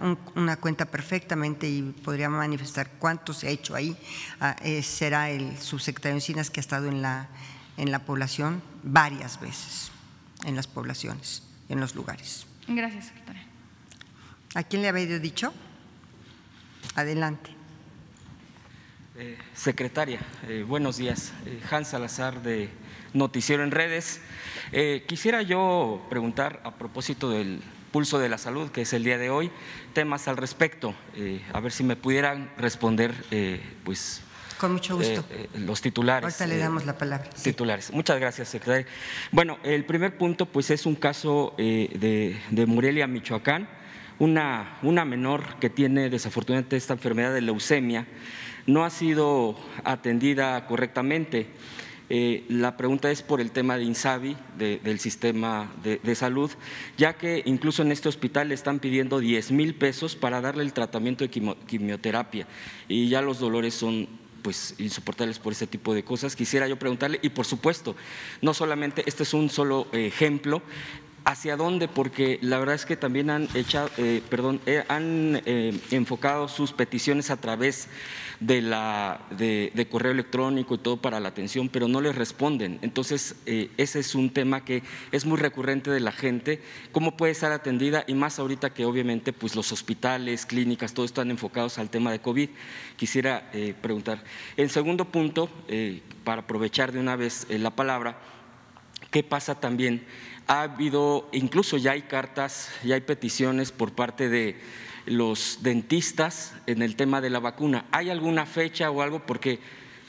[0.60, 3.96] cuenta perfectamente y podría manifestar cuánto se ha hecho ahí
[4.40, 7.28] ah, eh, será el subsecretario Encinas que ha estado en la,
[7.76, 9.90] en la población varias veces,
[10.44, 12.46] en las poblaciones, en los lugares.
[12.68, 13.44] Gracias, secretaria.
[14.54, 15.52] ¿A quién le había dicho?
[16.94, 17.50] Adelante.
[19.16, 21.32] Eh, secretaria, eh, buenos días.
[21.46, 22.68] Eh, Hans Salazar de
[23.12, 24.20] Noticiero en Redes.
[25.06, 27.60] quisiera yo preguntar a propósito del
[27.92, 29.52] pulso de la salud, que es el día de hoy,
[29.92, 30.96] temas al respecto.
[31.52, 33.14] a ver si me pudieran responder,
[33.84, 34.23] pues.
[34.58, 35.24] Con mucho gusto.
[35.58, 36.24] los titulares.
[36.24, 37.28] Ahorita le damos la palabra.
[37.30, 37.92] Titulares.
[37.92, 38.86] Muchas gracias, secretaria.
[39.32, 43.68] Bueno, el primer punto, pues, es un caso de, de Morelia, Michoacán
[44.18, 48.06] una, una menor que tiene desafortunadamente esta enfermedad de leucemia
[48.66, 51.48] no ha sido atendida correctamente.
[52.10, 56.50] Eh, la pregunta es por el tema de INSABI, del sistema de, salud,
[56.96, 60.72] ya que incluso en este hospital le están pidiendo 10 mil pesos para darle el
[60.74, 61.30] tratamiento de
[61.66, 62.46] quimioterapia
[62.88, 64.06] y ya los dolores son
[64.44, 66.36] pues insoportables por ese tipo de cosas.
[66.36, 67.96] Quisiera yo preguntarle, y por supuesto,
[68.42, 70.60] no solamente, este es un solo ejemplo,
[71.26, 71.88] ¿Hacia dónde?
[71.88, 76.72] Porque la verdad es que también han echado, eh, perdón, eh, han eh, enfocado sus
[76.72, 77.88] peticiones a través
[78.46, 82.78] de, la, de, correo electrónico y todo para la atención, pero no les responden.
[82.82, 86.60] Entonces, ese es un tema que es muy recurrente de la gente,
[86.92, 91.30] cómo puede ser atendida y más ahorita que obviamente pues los hospitales, clínicas, todo están
[91.30, 92.50] enfocados al tema de COVID.
[92.96, 94.22] Quisiera preguntar.
[94.56, 95.48] En segundo punto,
[96.22, 98.18] para aprovechar de una vez la palabra,
[99.10, 100.04] ¿qué pasa también?
[100.46, 104.58] Ha habido, incluso ya hay cartas, ya hay peticiones por parte de
[105.06, 107.84] los dentistas en el tema de la vacuna.
[107.90, 109.20] ¿Hay alguna fecha o algo?
[109.26, 109.60] Porque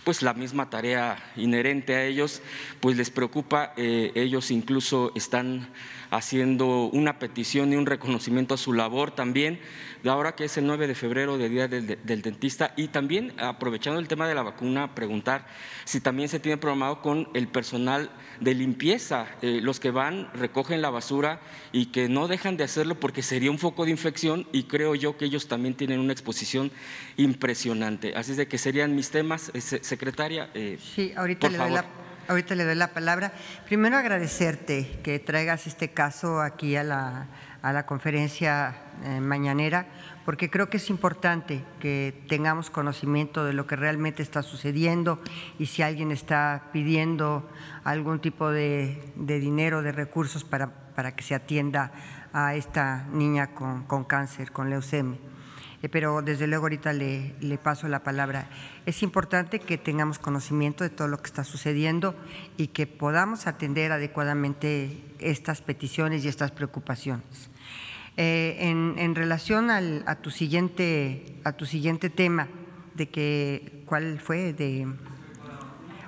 [0.03, 2.41] pues la misma tarea inherente a ellos,
[2.79, 5.67] pues les preocupa, eh, ellos incluso están
[6.12, 9.60] haciendo una petición y un reconocimiento a su labor también,
[10.04, 14.00] de ahora que es el 9 de febrero, de Día del, Dentista, y también aprovechando
[14.00, 15.48] el tema de la vacuna, preguntar
[15.84, 20.82] si también se tiene programado con el personal de limpieza, eh, los que van, recogen
[20.82, 21.41] la basura
[21.72, 25.18] y que no dejan de hacerlo porque sería un foco de infección y creo yo
[25.18, 26.72] que ellos también tienen una exposición
[27.18, 28.13] impresionante.
[28.15, 30.50] Así es de que serían mis temas, eh, secretaria.
[30.54, 31.86] Eh, sí, ahorita le, Doy la,
[32.27, 33.33] ahorita le doy la palabra.
[33.65, 37.27] Primero agradecerte que traigas este caso aquí a la,
[37.61, 38.75] a la conferencia
[39.21, 39.88] mañanera
[40.25, 45.19] porque creo que es importante que tengamos conocimiento de lo que realmente está sucediendo
[45.59, 47.47] y si alguien está pidiendo
[47.83, 51.91] algún tipo de, dinero, de recursos para, para, que se atienda
[52.33, 55.19] a esta niña con, con cáncer, con leucemia.
[55.86, 58.50] Eh, pero desde luego ahorita le, paso la palabra.
[58.88, 62.15] Es importante que tengamos conocimiento de todo lo que está sucediendo
[62.58, 67.52] y que podamos atender adecuadamente estas peticiones y estas preocupaciones.
[68.17, 72.48] Eh, en, relación a, tu siguiente, a tu siguiente tema,
[72.95, 74.54] de que, ¿cuál fue?
[74.54, 74.88] De,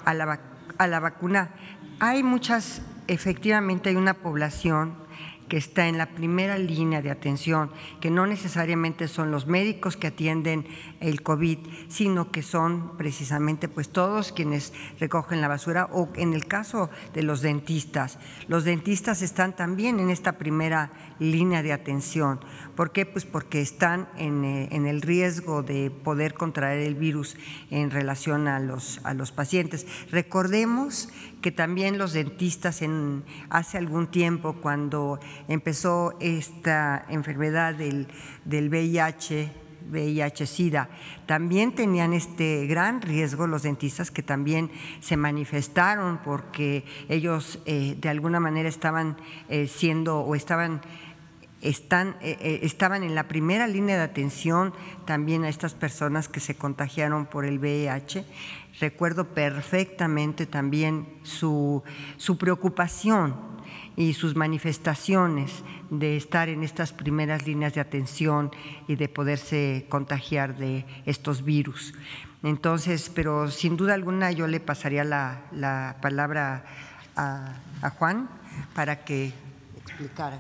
[0.06, 0.40] a, la,
[0.80, 1.52] a la vacuna.
[2.00, 5.07] Hay muchas, efectivamente hay una población
[5.48, 10.08] que está en la primera línea de atención, que no necesariamente son los médicos que
[10.08, 10.66] atienden
[11.00, 16.46] el COVID, sino que son precisamente pues todos quienes recogen la basura o en el
[16.48, 18.18] caso de los dentistas.
[18.48, 22.40] Los dentistas están también en esta primera línea de atención.
[22.76, 23.06] ¿Por qué?
[23.06, 27.36] Pues porque están en, eh, el riesgo de poder contraer el virus
[27.72, 29.88] en relación a los, a los pacientes.
[30.12, 31.10] Recordemos
[31.42, 38.08] que también los dentistas en, hace algún tiempo, cuando empezó esta enfermedad del,
[38.46, 40.90] del VIH, VIH-Sida,
[41.26, 44.70] también tenían este gran riesgo los dentistas que también
[45.00, 49.18] se manifestaron porque ellos eh, de alguna manera estaban
[49.50, 50.82] eh, siendo o estaban
[51.62, 54.74] están, eh, estaban en la primera línea de atención
[55.06, 58.26] también a estas personas que se contagiaron por el VIH.
[58.80, 61.84] Recuerdo perfectamente también su,
[62.18, 63.47] su preocupación
[63.98, 68.52] y sus manifestaciones de estar en estas primeras líneas de atención
[68.88, 71.96] y de poderse contagiar de estos virus.
[72.44, 76.64] Entonces, pero sin duda alguna yo le pasaría la, palabra
[77.16, 78.30] a, Juan
[78.76, 79.34] para que
[79.82, 80.40] explicara.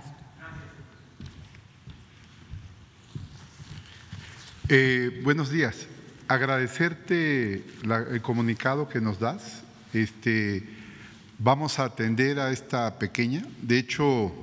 [4.69, 5.87] Eh, buenos días.
[6.27, 9.63] Agradecerte el comunicado que nos das.
[9.93, 10.76] Este,
[11.39, 13.45] Vamos a atender a esta pequeña.
[13.61, 14.33] De hecho,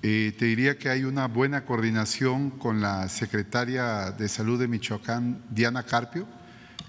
[0.00, 5.42] eh, te diría que hay una buena coordinación con la secretaria de Salud de Michoacán,
[5.50, 6.26] Diana Carpio.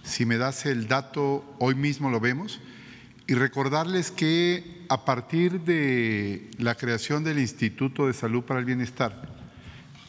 [0.03, 2.61] Si me das el dato, hoy mismo lo vemos.
[3.27, 9.27] Y recordarles que a partir de la creación del Instituto de Salud para el Bienestar,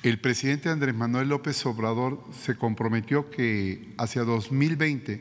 [0.04, 5.20] el presidente Andrés Manuel López Obrador se comprometió que hacia 2020,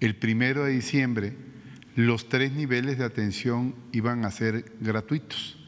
[0.00, 1.47] el primero de diciembre,
[1.98, 5.58] los tres niveles de atención iban a ser gratuitos.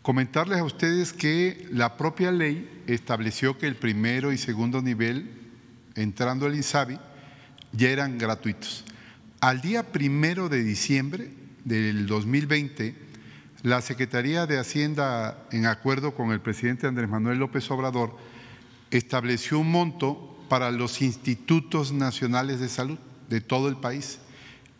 [0.00, 5.30] Comentarles a ustedes que la propia ley estableció que el primero y segundo nivel,
[5.96, 6.98] entrando al INSABI,
[7.72, 8.86] ya eran gratuitos.
[9.42, 11.30] Al día primero de diciembre
[11.66, 12.94] del 2020,
[13.62, 18.16] la Secretaría de Hacienda, en acuerdo con el presidente Andrés Manuel López Obrador,
[18.90, 24.20] estableció un monto para los institutos nacionales de salud de todo el país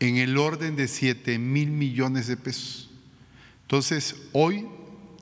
[0.00, 2.90] en el orden de 7 mil millones de pesos.
[3.62, 4.66] Entonces, hoy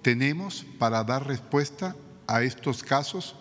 [0.02, 1.94] tenemos para dar respuesta
[2.26, 3.36] a estos casos,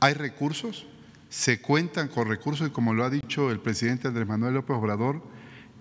[0.00, 0.86] hay recursos,
[1.28, 5.22] se cuentan con recursos y como lo ha dicho el presidente Andrés Manuel López Obrador,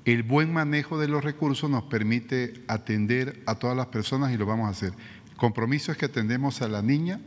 [0.05, 4.45] el buen manejo de los recursos nos permite atender a todas las personas y lo
[4.45, 4.93] vamos a hacer.
[5.29, 7.19] El compromiso es que atendemos a la niña,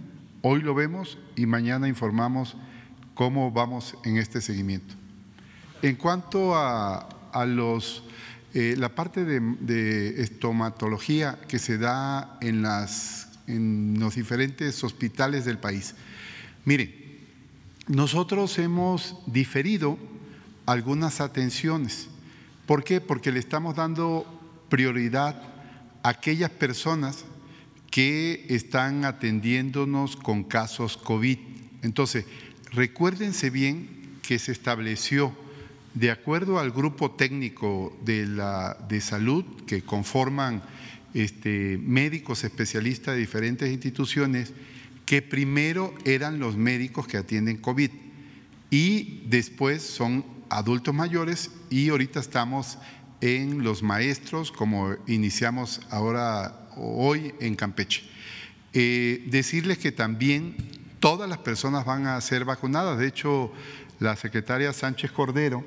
[0.43, 2.57] hoy lo vemos y mañana informamos
[3.15, 4.95] cómo vamos en este seguimiento.
[5.83, 8.05] En cuanto a, a los
[8.53, 15.59] eh, la parte de, estomatología que se da en, las, en los diferentes hospitales del
[15.59, 15.95] país.
[16.65, 17.21] Mire,
[17.87, 19.99] nosotros hemos diferido
[20.67, 22.09] algunas atenciones.
[22.67, 23.01] ¿Por qué?
[23.01, 24.27] Porque le estamos dando
[24.69, 25.41] prioridad
[26.03, 27.25] a aquellas personas
[27.89, 31.39] que están atendiéndonos con casos COVID.
[31.83, 32.25] Entonces,
[32.73, 35.33] recuérdense bien que se estableció
[35.95, 40.63] de acuerdo al grupo técnico de, la, de salud que conforman
[41.15, 44.53] este, médicos especialistas de diferentes instituciones,
[45.05, 47.91] que primero eran los médicos que atienden COVID
[48.71, 52.79] y después son adultos mayores y ahorita estamos
[53.21, 58.03] en los maestros como iniciamos ahora hoy en Campeche.
[58.73, 60.55] Eh, decirles que también
[61.01, 62.99] todas las personas van a ser vacunadas.
[62.99, 63.53] De hecho,
[64.01, 65.65] la secretaria Sánchez Cordero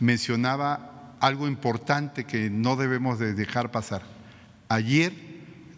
[0.00, 4.02] mencionaba algo importante que no debemos de dejar pasar.
[4.68, 5.12] Ayer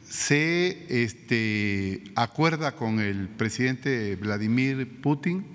[0.08, 5.46] se este, acuerda con el presidente Vladimir Putin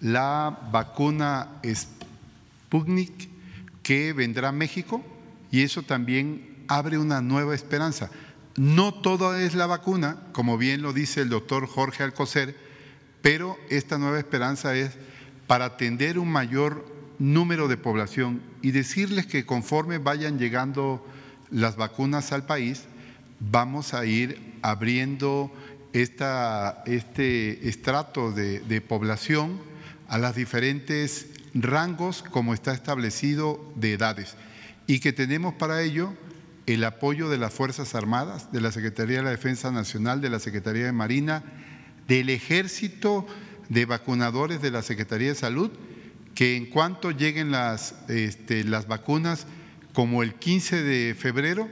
[0.00, 3.28] la vacuna Sputnik
[3.82, 5.04] que vendrá a México
[5.50, 8.10] y eso también abre una nueva esperanza.
[8.56, 12.56] No todo es la vacuna, como bien lo dice el doctor Jorge Alcocer,
[13.22, 14.96] pero esta nueva esperanza es
[15.50, 16.86] para atender un mayor
[17.18, 21.04] número de población y decirles que conforme vayan llegando
[21.50, 22.84] las vacunas al país,
[23.40, 25.52] vamos a ir abriendo
[25.92, 29.58] este estrato de, de población
[30.06, 34.36] a las diferentes rangos como está establecido de edades
[34.86, 36.14] y que tenemos para ello
[36.66, 40.38] el apoyo de las Fuerzas Armadas, de la Secretaría de la Defensa Nacional, de la
[40.38, 41.42] Secretaría de Marina,
[42.06, 43.26] del Ejército,
[43.70, 45.70] de vacunadores de la Secretaría de Salud,
[46.34, 49.46] que en cuanto lleguen las, este, las vacunas,
[49.94, 51.68] como el 15 de febrero,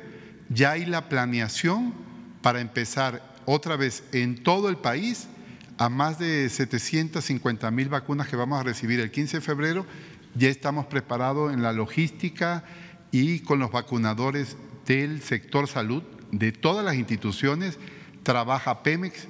[0.49, 1.93] ya hay la planeación
[2.41, 5.29] para empezar otra vez en todo el país
[5.77, 9.87] a más de 750 mil vacunas que vamos a recibir el 15 de febrero.
[10.35, 12.65] Ya estamos preparados en la logística
[13.11, 17.79] y con los vacunadores del sector salud, de todas las instituciones,
[18.23, 19.29] trabaja Pemex,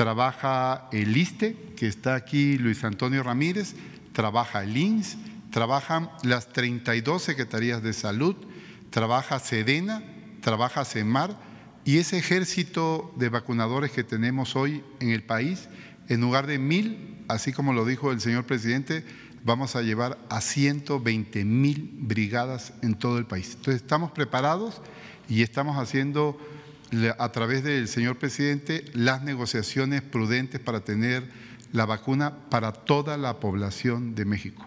[0.00, 3.74] trabaja el ISTE, que está aquí Luis Antonio Ramírez,
[4.14, 5.18] trabaja el INS,
[5.50, 8.34] trabajan las 32 secretarías de salud,
[8.88, 10.02] trabaja Sedena,
[10.40, 11.36] trabaja CEMAR
[11.84, 15.68] y ese ejército de vacunadores que tenemos hoy en el país,
[16.08, 19.04] en lugar de mil, así como lo dijo el señor presidente,
[19.44, 23.50] vamos a llevar a 120 mil brigadas en todo el país.
[23.50, 24.80] Entonces estamos preparados
[25.28, 26.38] y estamos haciendo
[27.18, 31.24] a través del señor presidente las negociaciones prudentes para tener
[31.72, 34.66] la vacuna para toda la población de México.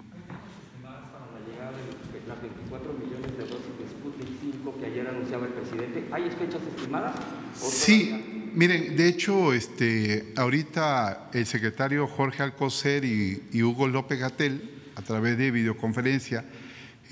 [6.11, 7.15] ¿Hay fechas estimadas?
[7.55, 14.69] Sí, miren, de hecho, este, ahorita el secretario Jorge Alcocer y, y Hugo López Gatel,
[14.95, 16.45] a través de videoconferencia,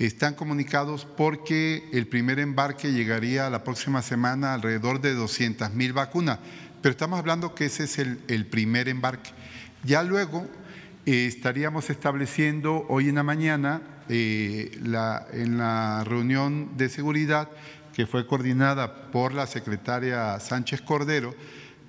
[0.06, 6.38] están comunicados porque el primer embarque llegaría la próxima semana alrededor de 200 mil vacunas,
[6.80, 9.30] pero estamos hablando que ese es el, primer embarque.
[9.84, 10.46] Ya luego
[11.06, 17.48] eh, estaríamos estableciendo hoy en la mañana eh, la, en la reunión de seguridad
[17.92, 21.34] que fue coordinada por la secretaria Sánchez Cordero,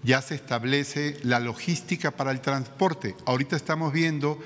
[0.04, 3.16] ya se establece la logística para el transporte.
[3.26, 4.40] Ahorita estamos viendo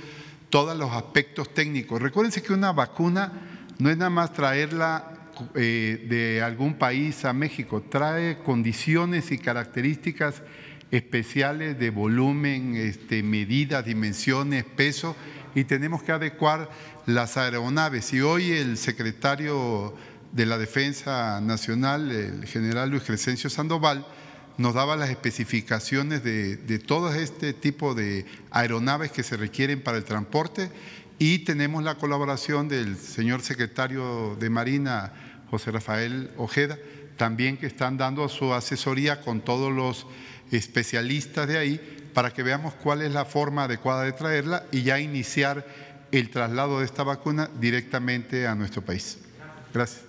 [0.49, 2.01] todos los aspectos técnicos.
[2.01, 5.17] Recuérdense que una vacuna no es nada más traerla
[5.55, 10.41] eh, de algún país a México, trae condiciones y características
[10.89, 15.15] especiales de volumen, este, medidas, dimensiones, peso,
[15.53, 16.69] y tenemos que adecuar
[17.05, 18.13] las aeronaves.
[18.13, 19.93] Y hoy el secretario
[20.31, 24.05] de la Defensa Nacional, el general Luis Crescencio Sandoval,
[24.57, 29.97] nos daba las especificaciones de, de todo este tipo de aeronaves que se requieren para
[29.97, 30.71] el transporte
[31.19, 35.13] y tenemos la colaboración del señor secretario de Marina,
[35.49, 36.77] José Rafael Ojeda,
[37.17, 40.05] también que están dando su asesoría con todos los
[40.51, 44.99] especialistas de ahí para que veamos cuál es la forma adecuada de traerla y ya
[44.99, 45.65] iniciar
[46.11, 49.19] el traslado de esta vacuna directamente a nuestro país.
[49.73, 50.03] Gracias.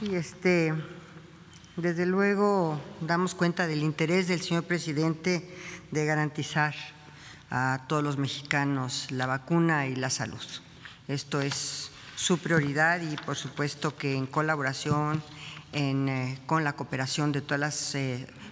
[0.00, 0.72] Y este,
[1.76, 5.46] desde luego damos cuenta del interés del señor presidente
[5.90, 6.74] de garantizar
[7.50, 10.42] a todos los mexicanos la vacuna y la salud.
[11.06, 15.22] Esto es su prioridad y por supuesto que en colaboración
[15.72, 17.94] en, con la cooperación de todos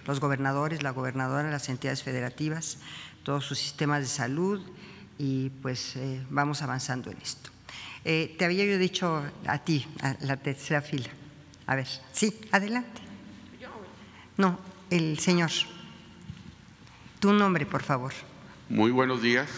[0.05, 2.77] los gobernadores, la gobernadora, las entidades federativas,
[3.23, 4.61] todos sus sistemas de salud
[5.17, 5.95] y pues
[6.29, 7.49] vamos avanzando en esto.
[8.03, 11.09] te había yo dicho a ti, a la tercera fila.
[11.65, 13.04] A ver, sí, adelante.
[14.37, 14.59] No,
[14.89, 15.51] el señor.
[17.19, 18.13] Tu nombre, por favor.
[18.69, 19.49] Muy buenos días.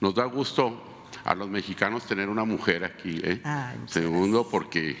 [0.00, 3.20] Nos da gusto a los mexicanos tener una mujer aquí.
[3.22, 3.40] ¿eh?
[3.86, 4.98] Segundo, porque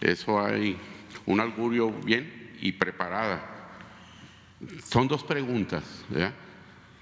[0.00, 0.78] eso hay
[1.26, 3.70] un augurio bien y preparada.
[4.84, 5.82] Son dos preguntas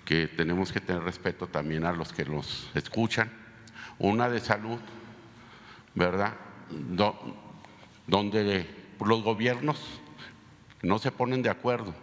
[0.04, 3.30] que tenemos que tener respeto también a los que nos escuchan.
[3.98, 4.78] Una de salud,
[5.94, 6.34] ¿verdad?
[8.10, 8.66] Donde
[9.00, 9.78] los gobiernos
[10.82, 11.94] no se ponen de acuerdo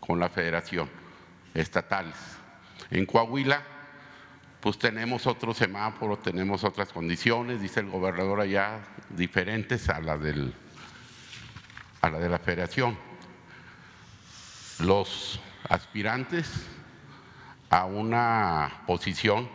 [0.00, 0.88] con la federación
[1.52, 2.16] estatales.
[2.90, 3.62] En Coahuila,
[4.60, 8.80] pues tenemos otro semáforo, tenemos otras condiciones, dice el gobernador allá,
[9.10, 10.54] diferentes a la, del,
[12.00, 12.96] a la de la federación.
[14.80, 15.38] Los
[15.68, 16.66] aspirantes
[17.68, 19.48] a una posición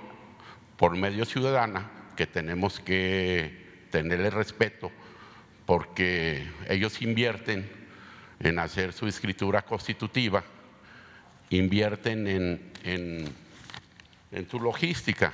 [0.78, 4.92] por medio ciudadana que tenemos que tenerle respeto
[5.68, 7.70] porque ellos invierten
[8.40, 10.42] en hacer su escritura constitutiva,
[11.50, 12.72] invierten en,
[14.32, 15.34] en, su logística,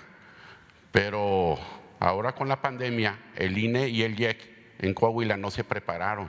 [0.92, 1.60] pero
[2.00, 4.40] ahora con la pandemia el INE y el IEC
[4.80, 6.28] en Coahuila no se prepararon.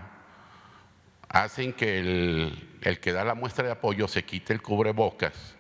[1.31, 5.57] Hacen que el, el que da la muestra de apoyo se quite el cubrebocas,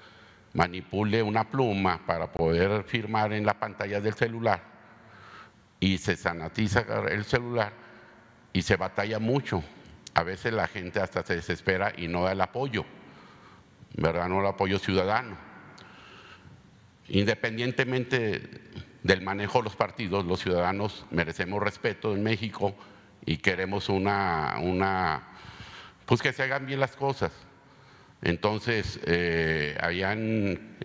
[0.52, 4.62] manipule una pluma para poder firmar en la pantalla del celular
[5.80, 7.83] y se sanatiza el celular
[8.54, 9.62] y se batalla mucho.
[10.14, 12.86] A veces la gente hasta se desespera y no da el apoyo,
[13.96, 14.28] ¿verdad?
[14.28, 15.36] No el apoyo ciudadano.
[17.08, 18.40] Independientemente
[19.02, 22.74] del manejo de los partidos, los ciudadanos merecemos respeto en México
[23.26, 25.24] y queremos una, una
[26.06, 27.32] pues que se hagan bien las cosas.
[28.22, 30.78] Entonces, eh, en,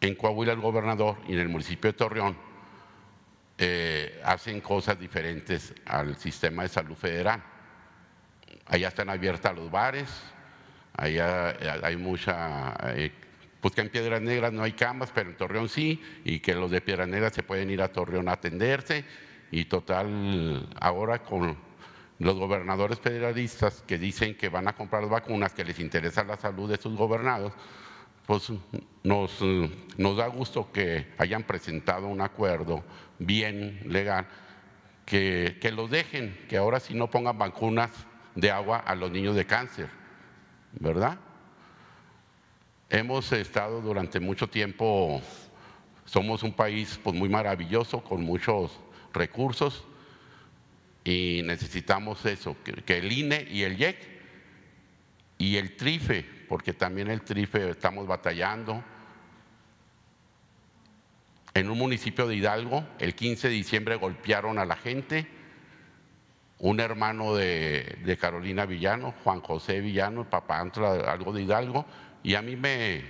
[0.00, 2.53] en Coahuila el gobernador y en el municipio de Torreón,
[3.56, 7.42] eh, hacen cosas diferentes al sistema de salud federal.
[8.66, 10.08] Allá están abiertas los bares,
[10.96, 13.12] allá eh, hay mucha, eh,
[13.60, 16.70] pues que en Piedras Negras no hay camas, pero en Torreón sí, y que los
[16.70, 19.04] de Piedras Negras se pueden ir a Torreón a atenderse,
[19.50, 21.56] y total, ahora con
[22.18, 26.36] los gobernadores federalistas que dicen que van a comprar las vacunas, que les interesa la
[26.36, 27.52] salud de sus gobernados,
[28.26, 28.50] pues
[29.02, 29.40] nos,
[29.98, 32.82] nos da gusto que hayan presentado un acuerdo
[33.18, 34.26] bien legal,
[35.06, 37.90] que, que los dejen, que ahora sí no pongan vacunas
[38.34, 39.88] de agua a los niños de cáncer,
[40.72, 41.18] ¿verdad?
[42.90, 45.20] Hemos estado durante mucho tiempo,
[46.04, 48.78] somos un país pues, muy maravilloso, con muchos
[49.12, 49.84] recursos,
[51.04, 53.96] y necesitamos eso, que, el INE y el IEC
[55.38, 58.82] y el TRIFE, porque también el TRIFE estamos batallando,
[61.54, 65.26] en un municipio de Hidalgo, el 15 de diciembre golpearon a la gente,
[66.58, 71.86] un hermano de, Carolina Villano, Juan José Villano, el papá algo de Hidalgo,
[72.24, 73.04] y a mí me,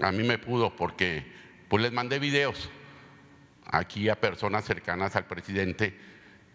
[0.00, 1.26] a mí me pudo porque
[1.68, 2.70] pues les mandé videos
[3.66, 5.98] aquí a personas cercanas al presidente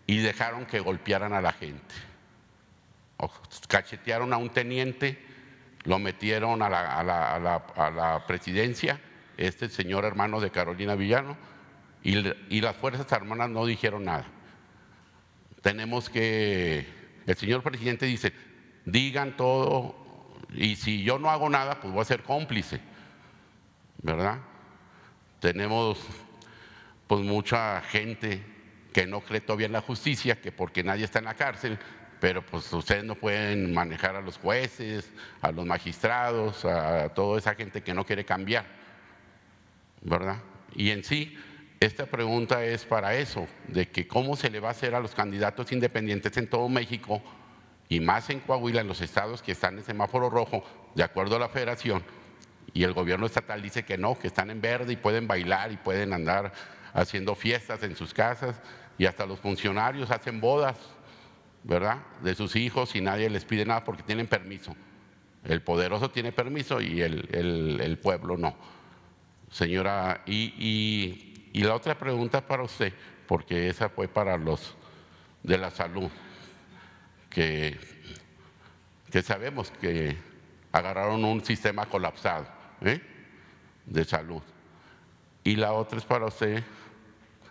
[0.08, 1.95] y dejaron que golpearan a la gente.
[3.68, 5.22] cachetearon a un teniente,
[5.84, 8.99] lo metieron a la presidencia
[9.38, 11.38] este señor hermano de Carolina Villano,
[12.03, 14.25] y, las Fuerzas Armadas no dijeron nada.
[15.61, 16.86] Tenemos que,
[17.25, 18.34] el señor presidente dice,
[18.86, 19.95] digan todo,
[20.53, 22.81] y si yo no hago nada, pues voy a ser cómplice,
[24.01, 24.39] ¿verdad?
[25.39, 25.99] Tenemos
[27.07, 28.43] pues mucha gente
[28.91, 31.79] que no cree todavía en la justicia, que porque nadie está en la cárcel,
[32.19, 35.09] pero pues ustedes no pueden manejar a los jueces,
[35.41, 38.82] a los magistrados, a toda esa gente que no quiere cambiar.
[40.04, 40.38] ¿Verdad?
[40.76, 41.38] Y en sí,
[41.80, 45.16] esta pregunta es para eso, de que cómo se le va a hacer a los
[45.16, 47.22] candidatos independientes en todo México
[47.89, 50.64] y más en Coahuila, en los estados que están en semáforo rojo,
[50.95, 52.04] de acuerdo a la federación,
[52.74, 55.78] y el gobierno estatal dice que no, que están en verde y pueden bailar y
[55.78, 56.54] pueden andar
[56.93, 58.60] haciendo fiestas en sus casas
[58.97, 60.78] y hasta los funcionarios hacen bodas,
[61.64, 61.97] ¿verdad?
[62.22, 64.76] De sus hijos y nadie les pide nada porque tienen permiso.
[65.43, 68.56] El poderoso tiene permiso y el, pueblo no.
[69.54, 72.91] Señora, y, la otra pregunta para usted,
[73.28, 74.76] porque esa fue para los
[75.43, 76.10] de la salud,
[77.30, 77.78] que,
[79.12, 80.18] que sabemos que
[80.72, 82.47] agarraron un sistema colapsado
[82.82, 82.99] ¿eh?
[83.86, 84.41] de salud.
[85.43, 86.64] Y la otra es para usted,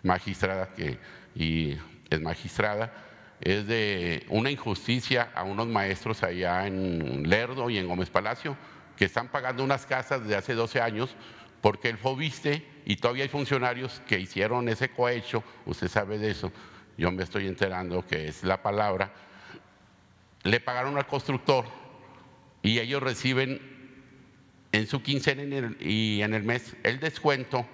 [0.01, 0.99] magistrada que,
[1.33, 1.77] y
[2.09, 2.91] es magistrada,
[3.39, 8.57] es de una injusticia a unos maestros allá en Lerdo y en Gómez Palacio
[8.97, 11.15] que están pagando unas casas de hace 12 años
[11.63, 16.51] porque el FOBISTE y todavía hay funcionarios que hicieron ese cohecho, usted sabe de eso,
[16.97, 19.13] yo me estoy enterando que es la palabra,
[20.43, 21.63] le pagaron al constructor
[22.61, 23.61] y ellos reciben
[24.73, 25.43] en su quincena
[25.79, 27.65] y en el mes el descuento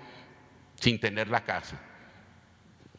[0.76, 1.82] sin tener la casa.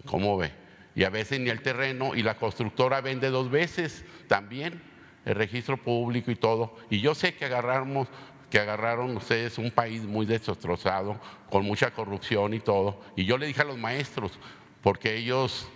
[0.06, 0.50] ¿Cómo ve?
[0.96, 4.82] Y a veces ni el terreno y la constructora vende dos veces también
[5.24, 6.76] el registro público y todo.
[6.90, 8.08] Y yo sé que agarramos
[8.50, 13.00] que agarraron ustedes un país muy destrozado, con mucha corrupción y todo.
[13.16, 14.32] Y yo le dije a los maestros,
[14.82, 15.68] porque ellos,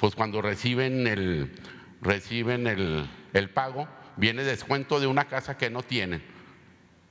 [0.00, 1.52] pues cuando reciben el,
[2.00, 6.22] reciben el, el pago, viene descuento de una casa que no tienen,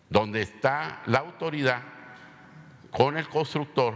[0.09, 1.83] donde está la autoridad
[2.89, 3.95] con el constructor,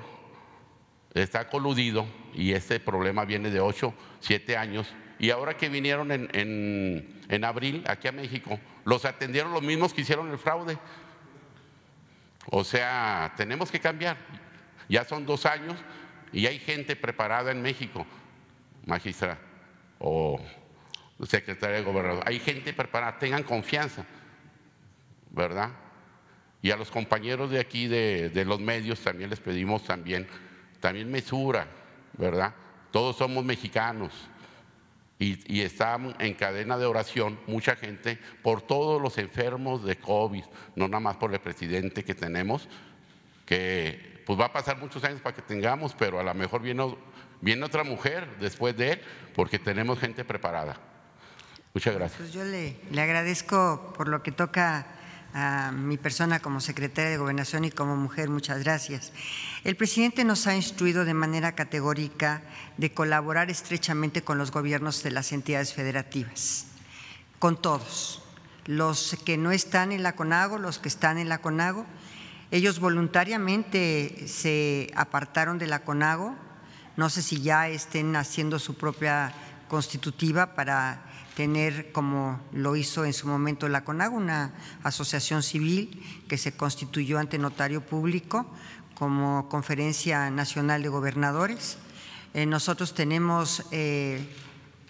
[1.14, 4.94] está coludido y este problema viene de 8, 7 años.
[5.18, 9.94] Y ahora que vinieron en, en, en abril aquí a México, los atendieron los mismos
[9.94, 10.78] que hicieron el fraude.
[12.50, 14.18] O sea, tenemos que cambiar.
[14.88, 15.78] Ya son dos años
[16.32, 18.06] y hay gente preparada en México,
[18.86, 19.38] magistra
[20.00, 20.40] o
[21.24, 22.24] secretaria de gobernador.
[22.26, 24.06] Hay gente preparada, tengan confianza,
[25.32, 25.72] ¿verdad?
[26.62, 30.28] Y a los compañeros de aquí, de, de los medios, también les pedimos también,
[30.80, 31.68] también mesura,
[32.14, 32.54] ¿verdad?
[32.92, 34.12] Todos somos mexicanos
[35.18, 40.44] y, y estamos en cadena de oración mucha gente por todos los enfermos de COVID,
[40.76, 42.68] no nada más por el presidente que tenemos,
[43.46, 46.96] que pues va a pasar muchos años para que tengamos, pero a lo mejor viene,
[47.42, 49.02] viene otra mujer después de él,
[49.36, 50.78] porque tenemos gente preparada.
[51.74, 52.20] Muchas gracias.
[52.20, 54.88] Pues yo le, le agradezco por lo que toca
[55.36, 59.12] a mi persona como secretaria de Gobernación y como mujer, muchas gracias.
[59.66, 62.42] El presidente nos ha instruido de manera categórica
[62.78, 66.68] de colaborar estrechamente con los gobiernos de las entidades federativas,
[67.38, 68.24] con todos,
[68.64, 71.86] los que no están en la CONAGO, los que están en la CONAGO.
[72.52, 76.34] Ellos voluntariamente se apartaron de la CONAGO,
[76.96, 79.34] no sé si ya estén haciendo su propia
[79.68, 81.04] constitutiva para
[81.36, 87.20] tener, como lo hizo en su momento la CONAGO, una asociación civil que se constituyó
[87.20, 88.46] ante notario público
[88.96, 91.78] como Conferencia Nacional de Gobernadores.
[92.34, 94.26] Eh, nosotros tenemos eh,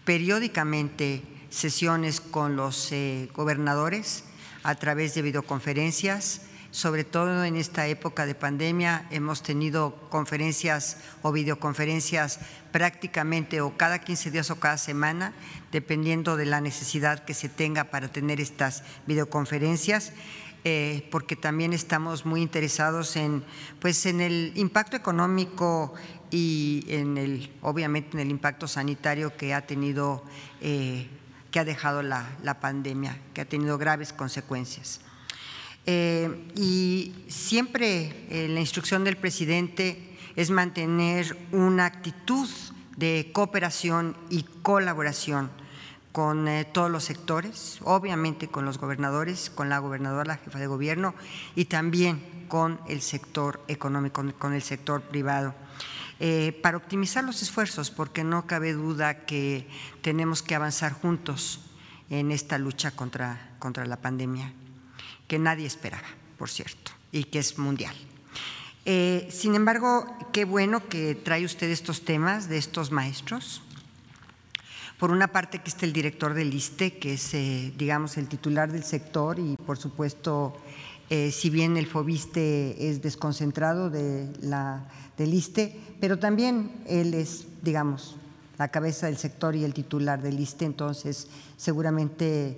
[0.05, 4.23] periódicamente sesiones con los eh, gobernadores
[4.63, 6.41] a través de videoconferencias
[6.75, 12.41] sobre todo en esta época de pandemia, hemos tenido conferencias o videoconferencias
[12.73, 15.31] prácticamente o cada 15 días o cada semana,
[15.75, 20.13] dependiendo de la necesidad que se tenga para tener estas videoconferencias.
[20.63, 23.43] Eh, porque también estamos muy interesados en,
[23.81, 25.93] pues, en el impacto económico
[26.31, 30.23] y en el, obviamente, en el impacto sanitario que ha tenido,
[30.61, 31.07] eh,
[31.51, 35.01] que ha dejado la, la pandemia, que ha tenido graves consecuencias.
[35.85, 42.49] Eh, y siempre la instrucción del presidente es mantener una actitud
[42.97, 45.51] de cooperación y colaboración
[46.15, 50.67] con eh, todos los sectores, obviamente con los gobernadores, con la gobernadora, la jefa de
[50.67, 51.13] gobierno
[51.57, 55.53] y también con el sector económico, con el sector privado.
[56.61, 59.67] para optimizar los esfuerzos, porque no cabe duda que
[60.01, 61.59] tenemos que avanzar juntos
[62.09, 64.53] en esta lucha contra, contra la pandemia
[65.27, 66.07] que nadie esperaba,
[66.37, 67.95] por cierto, y que es mundial.
[68.85, 73.63] Eh, sin embargo, qué bueno que trae usted estos temas de estos maestros.
[74.99, 78.71] Por una parte que está el director del ISTE, que es, eh, digamos, el titular
[78.71, 80.55] del sector y, por supuesto,
[81.09, 84.87] eh, si bien el FOBISTE es desconcentrado de la,
[85.17, 88.15] del ISTE, pero también él es, digamos,
[88.57, 91.27] la cabeza del sector y el titular del ISTE, entonces
[91.57, 92.57] seguramente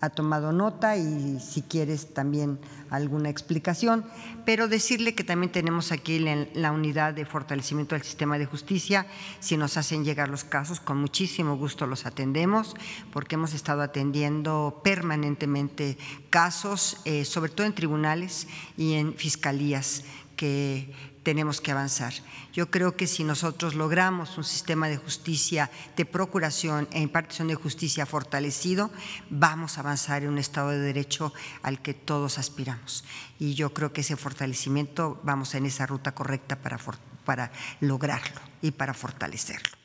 [0.00, 2.58] ha tomado nota y si quieres también
[2.90, 4.04] alguna explicación,
[4.44, 9.06] pero decirle que también tenemos aquí la unidad de fortalecimiento del sistema de justicia,
[9.40, 12.74] si nos hacen llegar los casos, con muchísimo gusto los atendemos,
[13.12, 15.98] porque hemos estado atendiendo permanentemente
[16.30, 18.46] casos, eh, sobre todo en tribunales
[18.76, 20.04] y en fiscalías
[20.36, 20.94] que
[21.28, 22.14] tenemos que avanzar.
[22.54, 27.54] Yo creo que si nosotros logramos un sistema de justicia, de procuración e impartición de
[27.54, 28.88] justicia fortalecido,
[29.28, 33.04] vamos a avanzar en un Estado de Derecho al que todos aspiramos.
[33.38, 36.78] Y yo creo que ese fortalecimiento vamos en esa ruta correcta para,
[37.26, 39.76] para lograrlo y para fortalecerlo.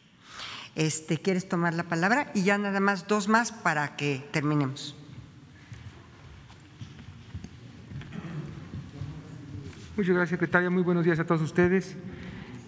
[0.76, 2.32] Este, ¿Quieres tomar la palabra?
[2.34, 4.96] Y ya nada más dos más para que terminemos.
[9.96, 10.72] Muchas gracias, secretaria.
[10.72, 11.96] Muy buenos días a todos ustedes.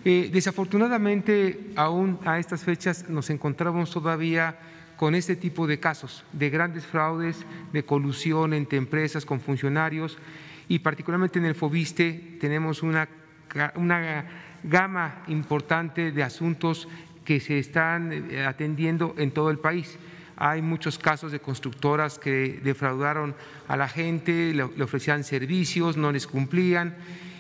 [0.03, 4.59] Eh, desafortunadamente, aún a estas fechas nos encontramos todavía
[4.95, 10.19] con este tipo de casos, de grandes fraudes, de colusión entre empresas con funcionarios
[10.67, 13.09] y particularmente en el FOBISTE tenemos una,
[13.73, 14.26] una
[14.61, 16.88] gama importante de asuntos
[17.23, 19.97] que se están eh, atendiendo en todo el país.
[20.38, 23.36] Hay muchos casos de constructoras que defraudaron
[23.67, 26.95] a la gente, le ofrecían servicios, no les cumplían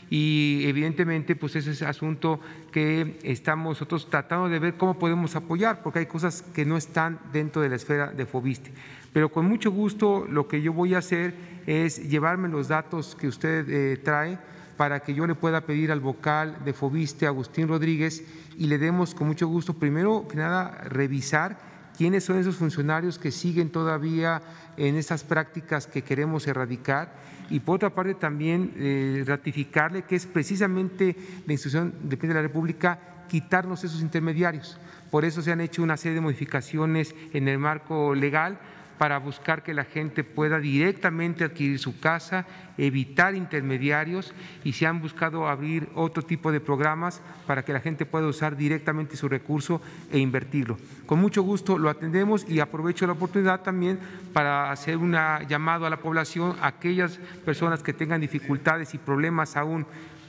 [0.09, 2.39] y evidentemente pues ese es asunto
[2.71, 7.19] que estamos nosotros tratando de ver cómo podemos apoyar, porque hay cosas que no están
[7.33, 8.71] dentro de la esfera de Fobiste.
[9.13, 11.33] Pero con mucho gusto lo que yo voy a hacer
[11.65, 14.37] es llevarme los datos que usted eh, trae
[14.77, 18.23] para que yo le pueda pedir al vocal de Fobiste, Agustín Rodríguez,
[18.57, 21.57] y le demos con mucho gusto, primero que nada, revisar
[21.97, 24.41] quiénes son esos funcionarios que siguen todavía
[24.77, 27.13] en estas prácticas que queremos erradicar
[27.49, 31.15] y por otra parte también eh, ratificarle que es precisamente
[31.45, 34.77] la institución de la República quitarnos esos intermediarios.
[35.11, 38.59] Por eso se han hecho una serie de modificaciones en el marco legal
[38.97, 42.45] para buscar que la gente pueda directamente adquirir su casa,
[42.77, 44.33] evitar intermediarios
[44.63, 48.55] y se han buscado abrir otro tipo de programas para que la gente pueda usar
[48.55, 49.81] directamente su recurso
[50.11, 50.77] e invertirlo.
[51.05, 53.99] Con mucho gusto lo atendemos y aprovecho la oportunidad también
[54.33, 55.15] para hacer un
[55.47, 59.85] llamado a la población, a aquellas personas que tengan dificultades y problemas aún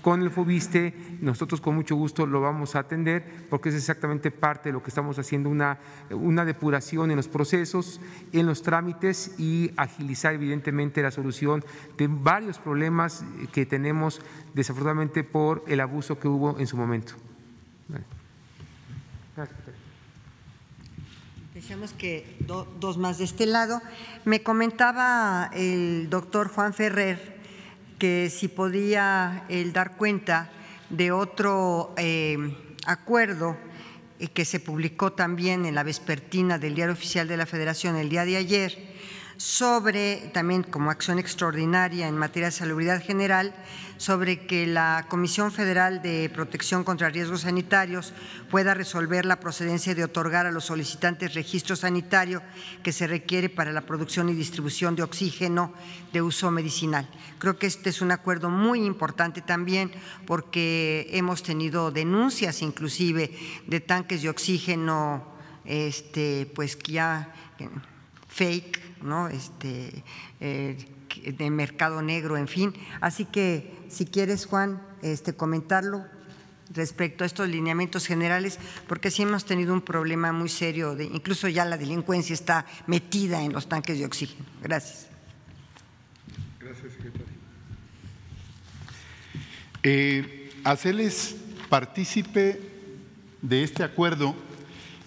[0.06, 4.68] con el FOBISTE, nosotros con mucho gusto lo vamos a atender porque es exactamente parte
[4.68, 5.80] de lo que estamos haciendo, una,
[6.10, 8.00] una depuración en los procesos,
[8.32, 11.64] en los trámites y agilizar evidentemente la solución
[11.98, 14.20] de varios problemas que tenemos
[14.54, 17.14] desafortunadamente por el abuso que hubo en su momento.
[21.52, 22.38] Decíamos que
[22.78, 23.82] dos más de este lado.
[24.24, 27.35] Me comentaba el doctor Juan Ferrer
[27.98, 30.50] que si podía él dar cuenta
[30.90, 32.36] de otro eh,
[32.86, 33.56] acuerdo
[34.18, 38.08] eh, que se publicó también en la vespertina del Diario Oficial de la Federación el
[38.08, 38.78] día de ayer,
[39.36, 43.54] sobre, también como acción extraordinaria en materia de salubridad general,
[43.98, 48.12] sobre que la Comisión Federal de Protección contra Riesgos Sanitarios
[48.50, 52.42] pueda resolver la procedencia de otorgar a los solicitantes registro sanitario
[52.82, 55.72] que se requiere para la producción y distribución de oxígeno
[56.12, 57.08] de uso medicinal.
[57.38, 59.90] Creo que este es un acuerdo muy importante también
[60.26, 63.30] porque hemos tenido denuncias inclusive
[63.66, 65.24] de tanques de oxígeno
[65.64, 67.34] este, pues ya
[68.28, 69.28] fake, ¿no?
[69.28, 70.04] Este,
[70.40, 70.76] eh,
[71.24, 72.74] de mercado negro, en fin.
[73.00, 76.04] Así que si quieres, Juan, este, comentarlo
[76.70, 81.48] respecto a estos lineamientos generales, porque sí hemos tenido un problema muy serio, de, incluso
[81.48, 84.44] ya la delincuencia está metida en los tanques de oxígeno.
[84.62, 85.06] Gracias.
[86.60, 87.26] Gracias, secretario.
[89.82, 91.36] Eh, hacerles
[91.68, 92.60] partícipe
[93.42, 94.34] de este acuerdo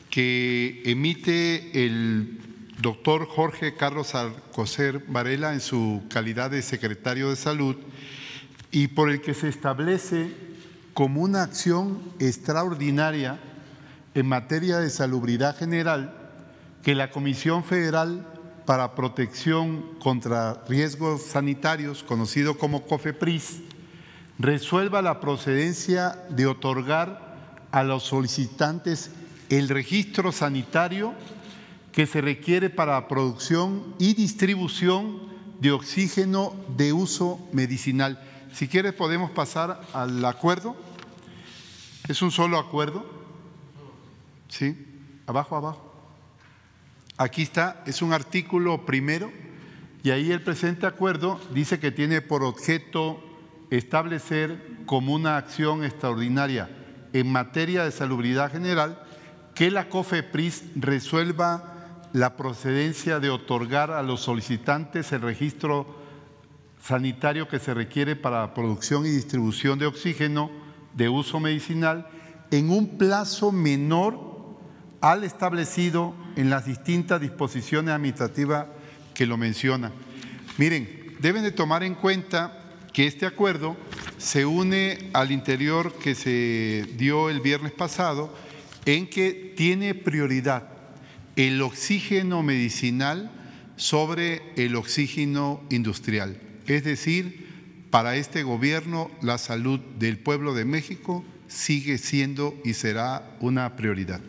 [0.09, 2.39] que emite el
[2.81, 7.75] doctor Jorge Carlos Alcocer Varela en su calidad de secretario de Salud
[8.71, 10.33] y por el que se establece
[10.93, 13.37] como una acción extraordinaria
[14.13, 16.13] en materia de salubridad general
[16.81, 18.25] que la Comisión Federal
[18.65, 23.61] para Protección contra Riesgos Sanitarios, conocido como COFEPRIS,
[24.37, 29.11] resuelva la procedencia de otorgar a los solicitantes
[29.49, 31.13] el registro sanitario
[31.91, 35.29] que se requiere para producción y distribución
[35.59, 38.23] de oxígeno de uso medicinal.
[38.53, 40.75] Si quieres podemos pasar al acuerdo.
[42.07, 43.05] ¿Es un solo acuerdo?
[44.47, 44.85] ¿Sí?
[45.27, 45.89] Abajo, abajo.
[47.17, 49.31] Aquí está, es un artículo primero
[50.03, 53.21] y ahí el presente acuerdo dice que tiene por objeto
[53.69, 56.69] establecer como una acción extraordinaria
[57.11, 59.03] en materia de salubridad general
[59.53, 61.78] que la COFEPRIS resuelva
[62.13, 65.99] la procedencia de otorgar a los solicitantes el registro
[66.81, 70.49] sanitario que se requiere para la producción y distribución de oxígeno
[70.93, 72.07] de uso medicinal
[72.51, 74.57] en un plazo menor
[75.01, 78.67] al establecido en las distintas disposiciones administrativas
[79.13, 79.91] que lo mencionan.
[80.57, 83.77] Miren, deben de tomar en cuenta que este acuerdo
[84.17, 88.33] se une al interior que se dio el viernes pasado
[88.85, 90.78] en que tiene prioridad
[91.39, 93.31] el oxígeno medicinal
[93.77, 96.37] sobre el oxígeno industrial.
[96.67, 103.37] Es decir, para este gobierno la salud del pueblo de México sigue siendo y será
[103.39, 104.19] una prioridad.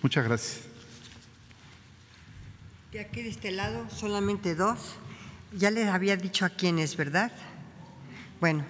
[0.00, 0.60] Muchas gracias.
[2.92, 4.94] De aquí de este lado, solamente dos.
[5.52, 7.32] Ya les había dicho a quiénes, ¿verdad?
[8.40, 8.64] Bueno,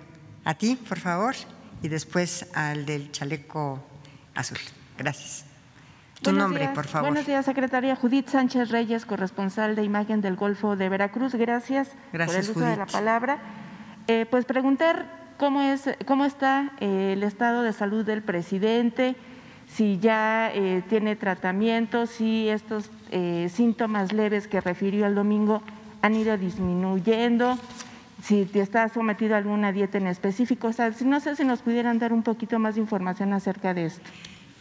[0.44, 1.34] a ti, por favor,
[1.82, 3.86] y después al del chaleco
[4.34, 4.58] azul.
[4.96, 5.49] Gracias.
[6.22, 6.74] Tu Buenos nombre, días.
[6.74, 7.08] por favor.
[7.08, 11.34] Buenos días, secretaria Judith Sánchez Reyes, corresponsal de imagen del Golfo de Veracruz.
[11.34, 12.92] Gracias, Gracias, por el uso de la Judith.
[12.92, 13.38] palabra.
[14.06, 15.06] Eh, pues preguntar
[15.38, 19.16] cómo, es, cómo está eh, el estado de salud del presidente,
[19.66, 25.62] si ya eh, tiene tratamiento, si estos eh, síntomas leves que refirió el domingo
[26.02, 27.58] han ido disminuyendo,
[28.22, 30.68] si te está sometido a alguna dieta en específico.
[30.68, 33.72] O sea, si- no sé si nos pudieran dar un poquito más de información acerca
[33.72, 34.02] de esto.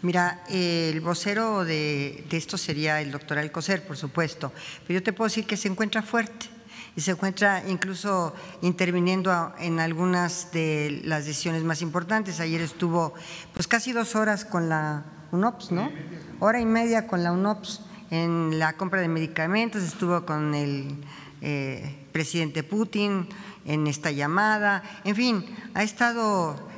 [0.01, 4.53] Mira, el vocero de, de esto sería el doctor Alcocer, por supuesto,
[4.87, 6.47] pero yo te puedo decir que se encuentra fuerte
[6.95, 12.39] y se encuentra incluso interviniendo en algunas de las decisiones más importantes.
[12.39, 13.13] Ayer estuvo
[13.53, 15.91] pues casi dos horas con la UNOPS, ¿no?
[16.39, 20.95] Hora y media con la UNOPS en la compra de medicamentos, estuvo con el
[21.41, 23.27] eh, presidente Putin
[23.65, 26.68] en esta llamada, en fin, ha estado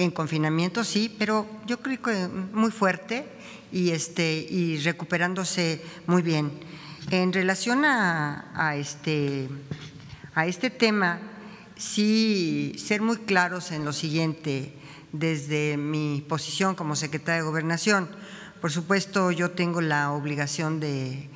[0.00, 3.26] en confinamiento, sí, pero yo creo que muy fuerte
[3.70, 6.50] y, este, y recuperándose muy bien.
[7.10, 9.48] En relación a, este,
[10.34, 11.20] a este tema,
[11.76, 14.74] sí ser muy claros en lo siguiente,
[15.12, 18.08] desde mi posición como secretaria de Gobernación,
[18.60, 21.28] por supuesto yo tengo la obligación de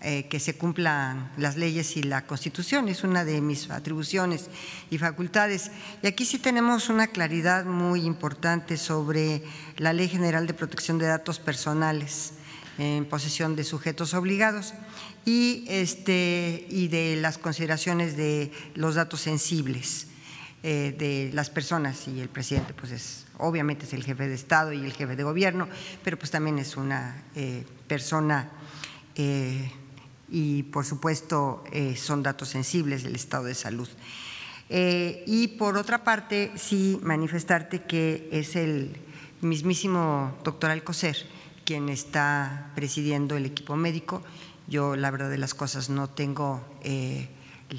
[0.00, 4.48] que se cumplan las leyes y la Constitución, es una de mis atribuciones
[4.90, 5.70] y facultades.
[6.02, 9.42] Y aquí sí tenemos una claridad muy importante sobre
[9.76, 12.32] la Ley General de Protección de Datos Personales
[12.78, 14.72] en posesión de sujetos obligados
[15.24, 20.06] y, este, y de las consideraciones de los datos sensibles
[20.62, 24.72] eh, de las personas y el presidente pues es obviamente es el jefe de Estado
[24.72, 25.68] y el jefe de gobierno,
[26.04, 28.50] pero pues también es una eh, persona
[29.14, 29.70] eh,
[30.30, 33.88] y por supuesto eh, son datos sensibles del estado de salud.
[34.68, 38.96] Eh, y por otra parte, sí manifestarte que es el
[39.40, 41.16] mismísimo doctor Alcocer
[41.64, 44.22] quien está presidiendo el equipo médico.
[44.68, 47.28] Yo, la verdad de las cosas, no tengo eh,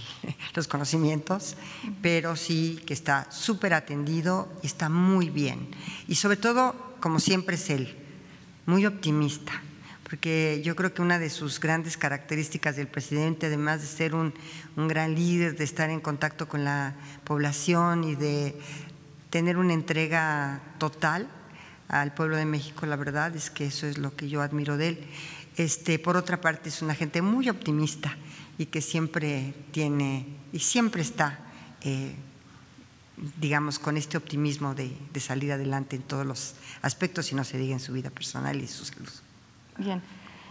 [0.55, 1.55] los conocimientos,
[2.01, 5.69] pero sí que está súper atendido y está muy bien.
[6.07, 7.97] Y sobre todo, como siempre es él,
[8.65, 9.61] muy optimista
[10.11, 14.33] porque yo creo que una de sus grandes características del presidente, además de ser un,
[14.75, 18.53] gran líder, de estar en contacto con la población y de
[19.29, 21.29] tener una entrega total
[21.87, 24.89] al pueblo de México, la verdad es que eso es lo que yo admiro de
[24.89, 25.07] él.
[25.55, 28.17] Este, por otra parte, es una gente muy optimista
[28.57, 31.39] y que siempre tiene y siempre está,
[31.83, 32.13] eh,
[33.39, 37.57] digamos, con este optimismo de, de salir adelante en todos los aspectos y no se
[37.57, 39.30] diga en su vida personal y su salud.
[39.77, 40.01] Bien.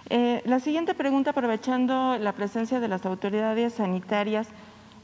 [0.09, 4.49] Eh, la siguiente pregunta, aprovechando la presencia de las autoridades sanitarias.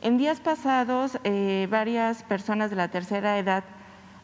[0.03, 3.65] En días pasados, eh, varias personas de la tercera edad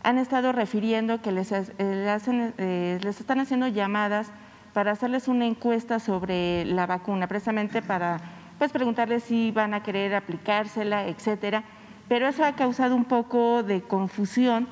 [0.03, 4.32] han estado refiriendo que les, eh, hacen, les están haciendo llamadas
[4.72, 8.20] para hacerles una encuesta sobre la vacuna, precisamente para
[8.59, 11.62] pues, preguntarles si van a querer aplicársela, etcétera.
[12.09, 14.66] Pero eso ha causado un poco de confusión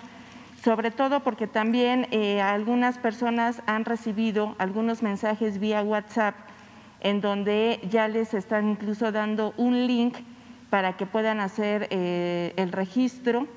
[0.63, 6.35] sobre todo porque también eh, algunas personas han recibido algunos mensajes vía WhatsApp
[7.01, 10.17] en donde ya les están incluso dando un link
[10.69, 13.49] para que puedan hacer eh, el registro,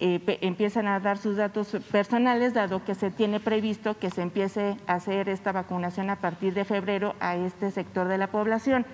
[0.00, 4.76] eh, empiezan a dar sus datos personales, dado que se tiene previsto que se empiece
[4.86, 8.86] a hacer esta vacunación a partir de febrero a este sector de la población.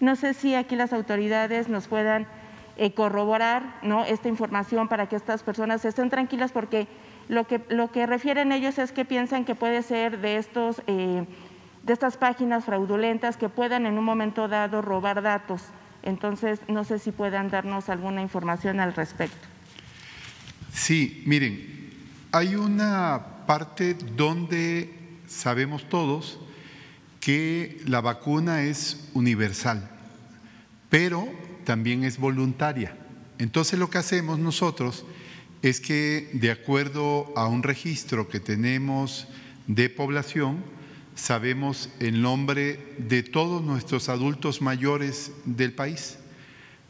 [0.00, 2.26] No sé si aquí las autoridades nos puedan
[2.82, 3.78] eh, corroborar
[4.08, 6.88] esta información para que estas personas estén tranquilas porque
[7.28, 11.26] lo que, lo que refieren ellos es que piensan que puede ser de, estos, eh,
[11.82, 15.60] de estas páginas fraudulentas que puedan en un momento dado robar datos.
[16.02, 19.46] Entonces, no sé si puedan darnos alguna información al respecto.
[20.72, 21.90] Sí, miren,
[22.32, 24.90] hay una parte donde
[25.26, 26.40] sabemos todos
[27.20, 29.86] que la vacuna es universal,
[30.88, 31.28] pero
[31.70, 32.96] también es voluntaria.
[33.38, 35.04] Entonces lo que hacemos nosotros
[35.62, 39.28] es que de acuerdo a un registro que tenemos
[39.68, 40.64] de población,
[41.14, 46.18] sabemos el nombre de todos nuestros adultos mayores del país.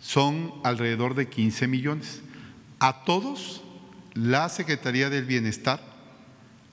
[0.01, 2.23] Son alrededor de 15 millones.
[2.79, 3.63] A todos
[4.15, 5.79] la Secretaría del Bienestar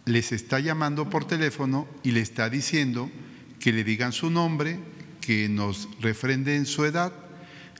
[0.06, 3.12] les está llamando por teléfono y le está diciendo
[3.60, 4.80] que le digan su nombre,
[5.20, 7.12] que nos refrenden su edad,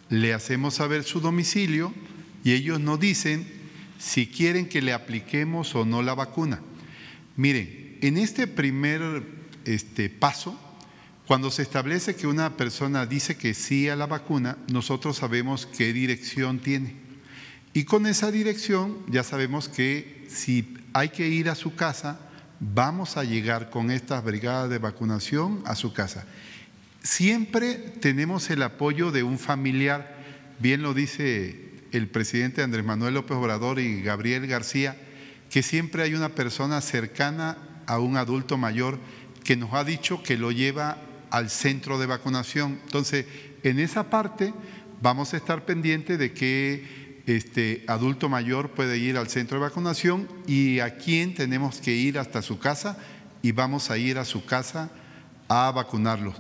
[0.10, 1.94] le hacemos saber su domicilio
[2.44, 3.48] y ellos nos dicen
[4.00, 6.62] si quieren que le apliquemos o no la vacuna.
[7.36, 9.24] Miren, en este primer
[9.66, 10.60] este, paso,
[11.26, 15.92] cuando se establece que una persona dice que sí a la vacuna, nosotros sabemos qué
[15.94, 16.96] dirección tiene.
[17.74, 22.20] Y con esa dirección ya sabemos que si hay que ir a su casa,
[22.60, 26.26] vamos a llegar con estas brigadas de vacunación a su casa.
[27.08, 30.18] Siempre tenemos el apoyo de un familiar,
[30.60, 31.58] bien lo dice
[31.94, 34.98] el presidente Andrés Manuel López Obrador y Gabriel García,
[35.50, 39.00] que siempre hay una persona cercana a un adulto mayor
[39.46, 40.98] que nos ha dicho que lo lleva
[41.32, 42.78] al centro de vacunación.
[42.84, 43.26] Entonces,
[43.64, 44.54] en esa parte
[45.02, 50.28] vamos a estar pendientes de que este adulto mayor puede ir al centro de vacunación
[50.46, 52.98] y a quién tenemos que ir hasta su casa
[53.42, 54.92] y vamos a ir a su casa
[55.48, 56.36] a vacunarlos.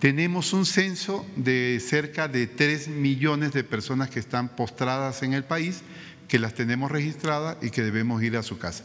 [0.00, 5.44] Tenemos un censo de cerca de 3 millones de personas que están postradas en el
[5.44, 5.82] país,
[6.26, 8.82] que las tenemos registradas y que debemos ir a su casa.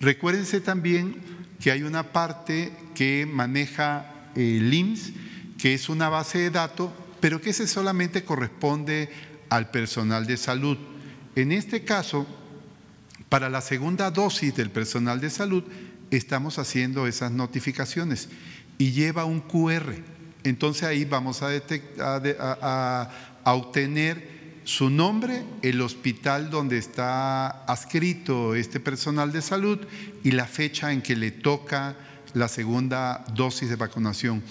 [0.00, 1.14] Recuérdense también
[1.60, 5.12] que hay una parte que maneja el IMSS,
[5.58, 6.90] que es una base de datos,
[7.20, 9.10] pero que ese solamente corresponde
[9.50, 10.76] al personal de salud.
[11.36, 12.26] En este caso,
[13.28, 15.62] para la segunda dosis del personal de salud,
[16.10, 18.28] estamos haciendo esas notificaciones
[18.76, 20.17] y lleva un QR.
[20.44, 21.50] Entonces ahí vamos a,
[23.44, 29.78] a, obtener su nombre, el hospital donde está adscrito este personal de salud
[30.22, 31.96] y la fecha en que le toca
[32.34, 34.42] la segunda dosis de vacunación.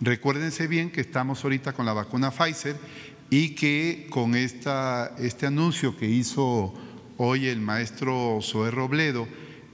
[0.00, 2.76] Recuérdense bien que estamos ahorita con la vacuna Pfizer
[3.30, 6.74] y que con esta, este anuncio que hizo
[7.16, 9.26] hoy el maestro Zoé Robledo,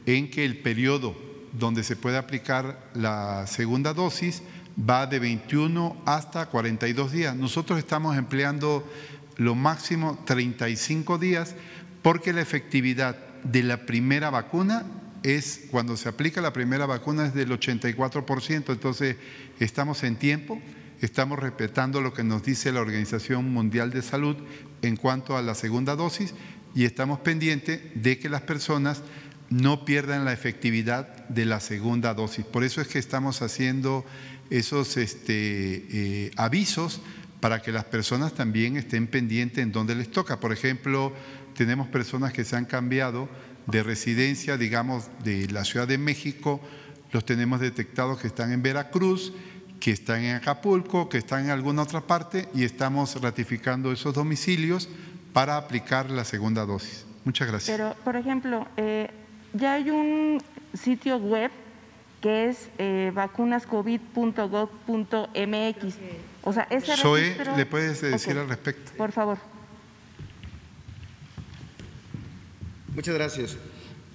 [0.06, 1.14] en que el periodo
[1.52, 4.42] donde se puede aplicar la segunda dosis
[4.88, 7.36] va de 21 hasta 42 días.
[7.36, 8.88] Nosotros estamos empleando
[9.36, 11.54] lo máximo 35 días
[12.02, 14.84] porque la efectividad de la primera vacuna
[15.22, 19.16] es, cuando se aplica la primera vacuna es del 84%, entonces
[19.58, 20.60] estamos en tiempo
[21.00, 24.36] estamos respetando lo que nos dice la Organización Mundial de Salud
[24.82, 26.34] en cuanto a la segunda dosis
[26.74, 29.02] y estamos pendientes de que las personas
[29.48, 32.44] no pierdan la efectividad de la segunda dosis.
[32.44, 34.04] Por eso es que estamos haciendo
[34.50, 37.00] esos este, eh, avisos
[37.40, 40.40] para que las personas también estén pendientes en dónde les toca.
[40.40, 41.12] Por ejemplo,
[41.56, 43.28] tenemos personas que se han cambiado
[43.66, 46.60] de residencia, digamos, de la Ciudad de México,
[47.12, 49.32] los tenemos detectados que están en Veracruz
[49.80, 54.88] que están en Acapulco, que están en alguna otra parte y estamos ratificando esos domicilios
[55.32, 57.06] para aplicar la segunda dosis.
[57.24, 57.76] Muchas gracias.
[57.76, 59.10] Pero, por ejemplo, eh,
[59.54, 60.42] ya hay un
[60.74, 61.50] sitio web
[62.20, 65.94] que es eh, vacunascovid.gov.mx.
[66.42, 68.92] O sea, ese Zoe, ¿le puedes decir al respecto?
[68.96, 69.38] Por favor.
[72.94, 73.56] Muchas gracias.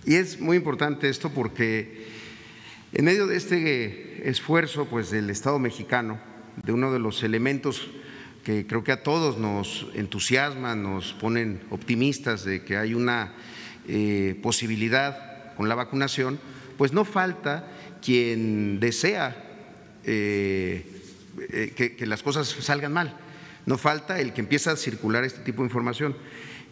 [0.05, 2.07] Y es muy importante esto porque
[2.93, 6.19] en medio de este esfuerzo pues, del Estado mexicano,
[6.63, 7.89] de uno de los elementos
[8.43, 13.33] que creo que a todos nos entusiasman, nos ponen optimistas de que hay una
[13.87, 16.39] eh, posibilidad con la vacunación,
[16.77, 17.67] pues no falta
[18.05, 19.35] quien desea
[20.03, 20.85] eh,
[21.51, 23.17] eh, que, las cosas salgan mal,
[23.65, 26.15] no falta el que empieza a circular este tipo de información.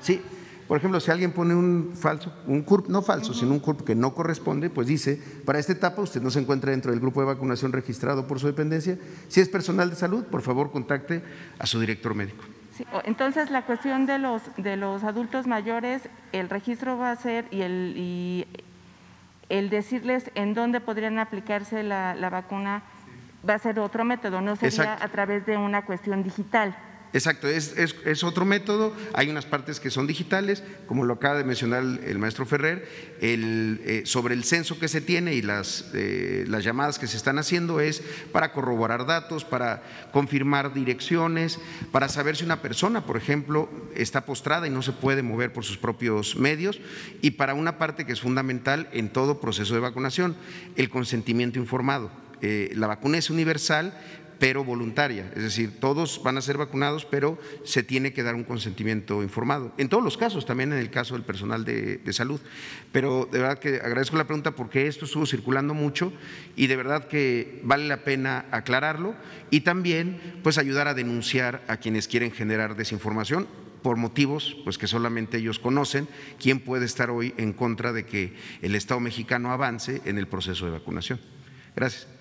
[0.00, 0.20] Sí,
[0.66, 3.94] por ejemplo, si alguien pone un falso, un CURP, no falso, sino un CURP que
[3.94, 7.26] no corresponde, pues dice, para esta etapa usted no se encuentra dentro del grupo de
[7.26, 8.98] vacunación registrado por su dependencia.
[9.28, 11.22] Si es personal de salud, por favor contacte
[11.58, 12.44] a su director médico.
[13.04, 17.60] entonces, la cuestión de los, de los adultos mayores, el registro va a ser y
[17.60, 18.46] el, y
[19.48, 22.82] el decirles en dónde podrían aplicarse la, la vacuna
[23.48, 26.74] va a ser otro método, no sería a través de una cuestión digital.
[27.14, 28.92] Exacto, es, otro método.
[29.12, 32.88] Hay unas partes que son digitales, como lo acaba de mencionar el, maestro Ferrer,
[33.20, 37.38] eh, sobre el censo que se tiene y las, eh, las llamadas que se están
[37.38, 38.02] haciendo es
[38.32, 41.60] para corroborar datos, para confirmar direcciones,
[41.92, 45.64] para saber si una persona, por ejemplo, está postrada y no se puede mover por
[45.64, 46.80] sus propios medios,
[47.22, 50.34] y para una parte que es fundamental en todo proceso de vacunación,
[50.74, 52.10] el consentimiento informado.
[52.46, 53.94] Eh, la vacuna es universal,
[54.44, 58.44] pero voluntaria, es decir, todos van a ser vacunados, pero se tiene que dar un
[58.44, 59.72] consentimiento informado.
[59.78, 62.38] En todos los casos, también en el caso del personal de, salud.
[62.92, 66.12] Pero de verdad que agradezco la pregunta porque esto estuvo circulando mucho
[66.56, 69.14] y de verdad que vale la pena aclararlo
[69.50, 73.46] y también pues ayudar a denunciar a quienes quieren generar desinformación
[73.82, 76.06] por motivos pues que solamente ellos conocen,
[76.38, 80.66] quién puede estar hoy en contra de que el Estado mexicano avance en el proceso
[80.66, 81.18] de vacunación.
[81.74, 82.13] Gracias.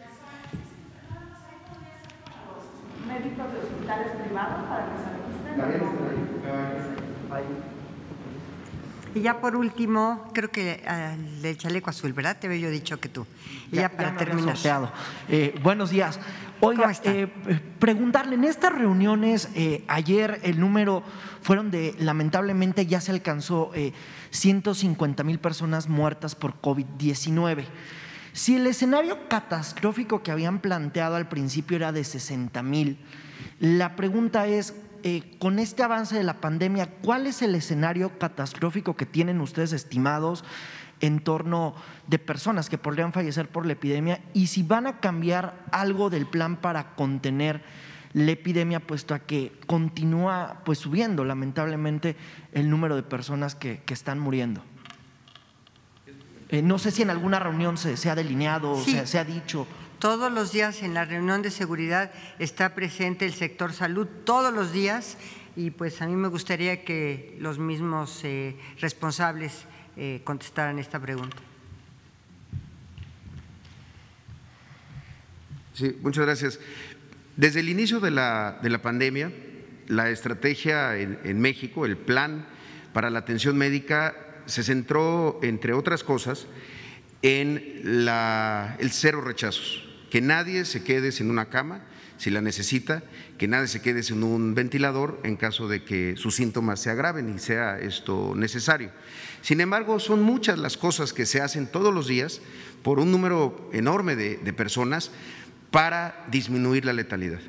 [9.16, 10.84] Y ya por último, creo que
[11.44, 12.38] el chaleco azul, ¿verdad?
[12.40, 13.28] Te había yo dicho que tú.
[13.72, 14.58] Y ya, para terminar.
[15.30, 16.20] Eh, buenos días.
[16.62, 17.28] Oiga, eh,
[17.78, 21.04] preguntarle, en estas reuniones, eh, ayer el número
[21.42, 23.72] fueron de, lamentablemente ya se alcanzó
[24.32, 27.66] 150 mil personas muertas por COVID-19.
[28.34, 32.98] Si el escenario catastrófico que habían planteado al principio era de 60 mil,
[33.60, 38.96] la pregunta es, eh, con este avance de la pandemia, ¿cuál es el escenario catastrófico
[38.96, 40.44] que tienen ustedes estimados
[41.00, 41.76] en torno
[42.08, 46.26] de personas que podrían fallecer por la epidemia y si van a cambiar algo del
[46.26, 47.62] plan para contener
[48.14, 52.16] la epidemia, puesto a que continúa pues subiendo lamentablemente
[52.52, 54.64] el número de personas que, están muriendo?
[56.54, 59.66] Eh, no sé si en alguna reunión se, ha delineado, se, se ha dicho.
[59.98, 64.72] Todos los días en la reunión de seguridad está presente el sector salud, todos los
[64.72, 65.18] días,
[65.56, 69.66] y pues a mí me gustaría que los mismos eh, responsables
[69.98, 71.38] eh, contestaran esta pregunta.
[75.74, 76.60] Sí, muchas gracias.
[77.36, 79.32] Desde el inicio de la, de la pandemia,
[79.88, 82.46] la estrategia en, México, el plan
[82.94, 84.16] para la atención médica,
[84.46, 86.48] se centró, entre otras cosas,
[87.22, 89.84] en el cero rechazos
[90.14, 91.82] que nadie se quede sin una cama
[92.18, 93.02] si la necesita,
[93.40, 97.34] que nadie se quede sin un ventilador en caso de que sus síntomas se agraven
[97.34, 98.92] y sea esto necesario.
[99.42, 102.42] Sin embargo, son muchas las cosas que se hacen todos los días
[102.84, 105.10] por un número enorme de personas
[105.72, 107.40] para disminuir la letalidad.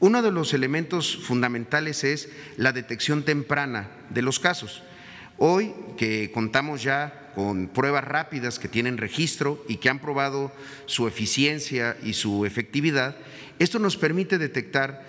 [0.00, 4.82] Uno de los elementos fundamentales es la detección temprana de los casos.
[5.38, 10.52] Hoy que contamos ya con pruebas rápidas que tienen registro y que han probado
[10.86, 13.16] su eficiencia y su efectividad,
[13.60, 15.06] esto nos permite detectar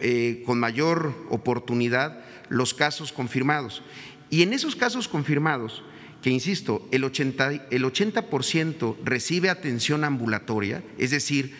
[0.00, 2.18] eh, con mayor oportunidad
[2.48, 3.82] los casos confirmados.
[4.30, 5.84] Y en esos casos confirmados,
[6.22, 8.24] que insisto, el 80%, el 80
[9.04, 11.54] recibe atención ambulatoria, es decir,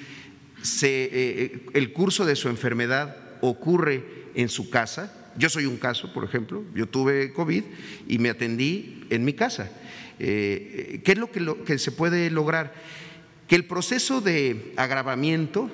[0.82, 4.04] eh, eh, el curso de su enfermedad ocurre
[4.34, 7.64] en su casa, yo soy un caso, por ejemplo, yo tuve COVID
[8.08, 9.70] y me atendí en mi casa.
[10.18, 11.30] Eh, ¿Qué es lo
[11.64, 12.74] que, se puede lograr?
[13.46, 15.70] Que el proceso de agravamiento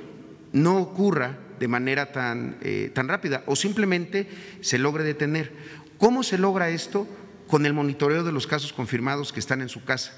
[0.53, 4.29] no ocurra de manera tan, eh, tan rápida o simplemente
[4.61, 5.53] se logre detener.
[5.99, 7.09] ¿Cómo se logra esto?
[7.47, 10.13] Con el monitoreo de los casos confirmados que están en su casa.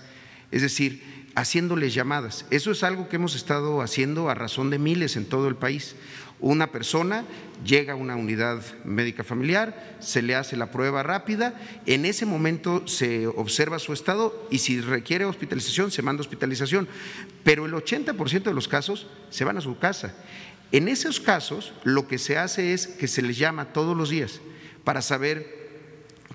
[0.50, 1.02] Es decir,
[1.34, 2.46] haciéndoles llamadas.
[2.50, 5.94] Eso es algo que hemos estado haciendo a razón de miles en todo el país.
[6.38, 7.24] Una persona
[7.64, 11.54] llega a una unidad médica familiar, se le hace la prueba rápida,
[11.86, 16.88] en ese momento se observa su estado y si requiere hospitalización se manda hospitalización,
[17.42, 20.14] pero el 80% de los casos se van a su casa.
[20.72, 24.40] En esos casos lo que se hace es que se les llama todos los días
[24.84, 25.55] para saber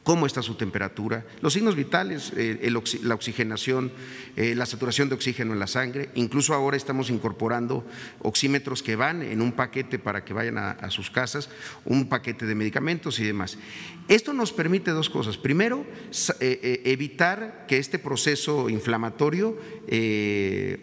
[0.04, 2.72] cómo está su temperatura, los signos vitales, eh,
[3.04, 3.92] la oxigenación,
[4.36, 6.10] eh, la saturación de oxígeno en la sangre.
[6.16, 7.86] Incluso ahora estamos incorporando
[8.22, 11.50] oxímetros que van en un paquete para que vayan a, sus casas,
[11.86, 13.58] un paquete de medicamentos y demás.
[14.08, 15.38] Esto nos permite dos cosas.
[15.38, 15.86] Primero,
[16.40, 19.58] eh, evitar que este proceso inflamatorio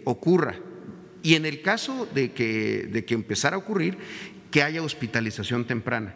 [0.04, 0.56] ocurra.
[1.22, 3.98] Y en el caso de que, de que empezara a ocurrir,
[4.50, 6.14] que haya hospitalización temprana.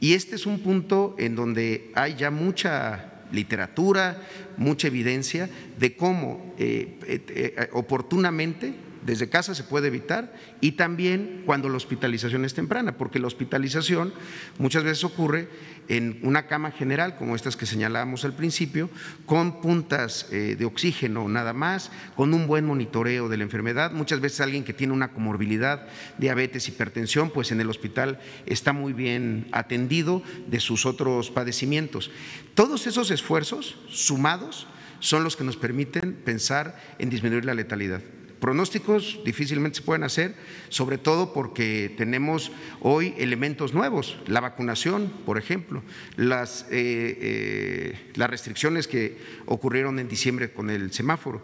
[0.00, 4.22] Y este es un punto en donde hay ya mucha literatura,
[4.56, 5.48] mucha evidencia
[5.78, 8.74] de cómo eh, eh, eh, oportunamente
[9.06, 14.12] desde casa se puede evitar y también cuando la hospitalización es temprana, porque la hospitalización
[14.58, 15.48] muchas veces ocurre
[15.88, 18.90] en una cama general, como estas que señalábamos al principio,
[19.24, 23.92] con puntas eh, de oxígeno nada más, con un buen monitoreo de la enfermedad.
[23.92, 25.86] Muchas veces alguien que tiene una comorbilidad,
[26.18, 32.10] diabetes, hipertensión, pues en el hospital está muy bien atendido de sus otros padecimientos.
[32.54, 34.66] Todos esos esfuerzos sumados
[34.98, 38.00] son los que nos permiten pensar en disminuir la letalidad.
[38.40, 40.34] Pronósticos difícilmente se pueden hacer,
[40.68, 45.82] sobre todo porque tenemos hoy elementos nuevos, la vacunación, por ejemplo,
[46.16, 51.42] las, eh, eh, las restricciones que ocurrieron en diciembre con el semáforo.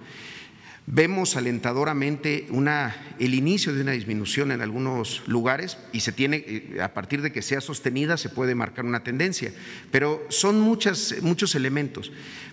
[0.87, 6.79] Vemos alentadoramente una, el inicio de una disminución en algunos lugares y se tiene, eh,
[6.83, 9.53] a partir de que sea sostenida, se puede marcar una tendencia,
[9.93, 12.11] pero son muchas, muchos elementos.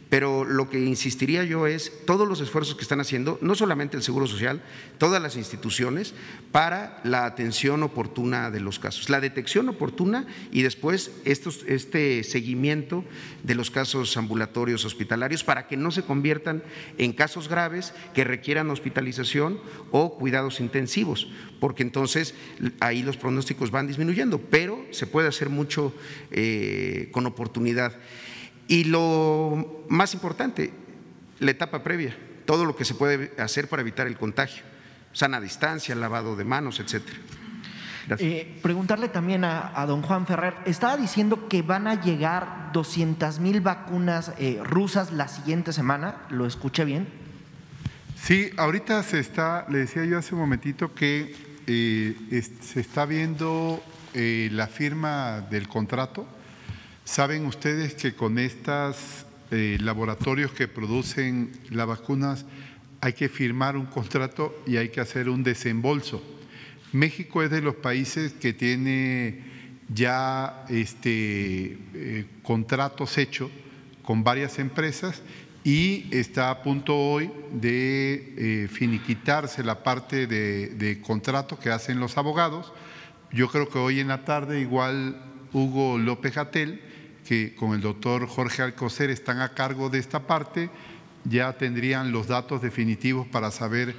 [0.10, 4.02] Pero lo que insistiría yo es todos los esfuerzos que están haciendo, no solamente el
[4.02, 4.62] Seguro Social,
[4.98, 6.16] todas las instituciones,
[6.52, 13.04] para la atención oportuna de los casos, la detección oportuna y después este seguimiento
[13.44, 16.64] de los casos ambulatorios hospitalarios para que no se conviertan
[16.98, 19.60] en casos graves que requieran hospitalización
[19.92, 21.28] o cuidados intensivos,
[21.60, 22.34] porque entonces
[22.80, 25.94] ahí los pronósticos van disminuyendo, pero se puede hacer mucho
[26.32, 27.96] eh, con oportunidad.
[28.70, 30.72] Y lo más importante,
[31.40, 32.16] la etapa previa,
[32.46, 34.62] todo lo que se puede hacer para evitar el contagio,
[35.12, 37.18] sana distancia, lavado de manos, etcétera.
[38.20, 43.60] Eh, preguntarle también a, don Juan Ferrer, estaba diciendo que van a llegar 200 mil
[43.60, 47.08] vacunas eh, rusas la siguiente semana, ¿lo escuché bien?
[48.22, 51.36] Sí, ahorita se está, le decía yo hace un momentito que
[51.66, 53.84] eh, se está viendo
[54.14, 56.28] la firma del contrato
[57.10, 62.46] Saben ustedes que con estos eh, laboratorios que producen las vacunas
[63.02, 66.22] hay que firmar un contrato y hay que hacer un desembolso.
[66.92, 69.40] México es de los países que tiene
[69.92, 73.50] ya este, eh, contratos hechos
[74.04, 75.24] con varias empresas
[75.64, 82.20] y está a punto hoy de eh, finiquitarse la parte de, contrato que hacen los
[82.20, 82.72] abogados.
[83.32, 85.20] Yo creo que hoy en la tarde igual
[85.52, 86.84] Hugo López Gatel
[87.30, 90.72] que con el doctor Jorge Alcocer están a cargo de esta parte,
[91.26, 93.94] ya tendrían los datos definitivos para saber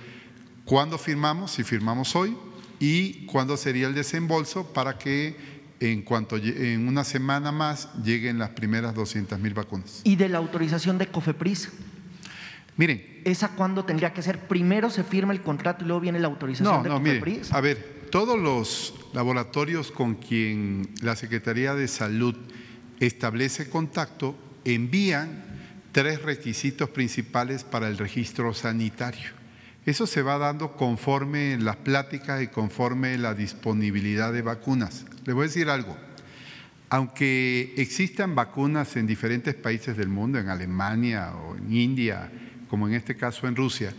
[0.65, 2.36] cuándo firmamos, si firmamos hoy,
[2.81, 5.36] y cuándo sería el desembolso para que
[5.78, 10.01] en cuanto en una semana más lleguen las primeras 200 mil vacunas.
[10.02, 11.70] ¿Y de la autorización de COFEPRIS?
[12.77, 13.20] Miren.
[13.24, 14.40] ¿Esa cuándo tendría que ser?
[14.48, 17.52] Primero se firma el contrato y luego viene la autorización de no, COFEPRIS.
[17.52, 22.35] a ver, todos los laboratorios con quien la Secretaría de Salud
[23.01, 25.44] establece contacto, envían
[25.93, 29.31] tres requisitos principales para el registro sanitario.
[29.86, 35.06] Eso se va dando conforme las pláticas y conforme la disponibilidad de vacunas.
[35.24, 35.97] Le voy a decir algo.
[36.90, 42.31] Aunque existan vacunas en diferentes países del mundo, en Alemania o en India,
[42.68, 43.94] como en este caso en Rusia,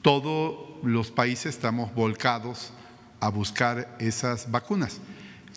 [0.00, 2.72] todos los países estamos volcados
[3.20, 5.00] a buscar esas vacunas.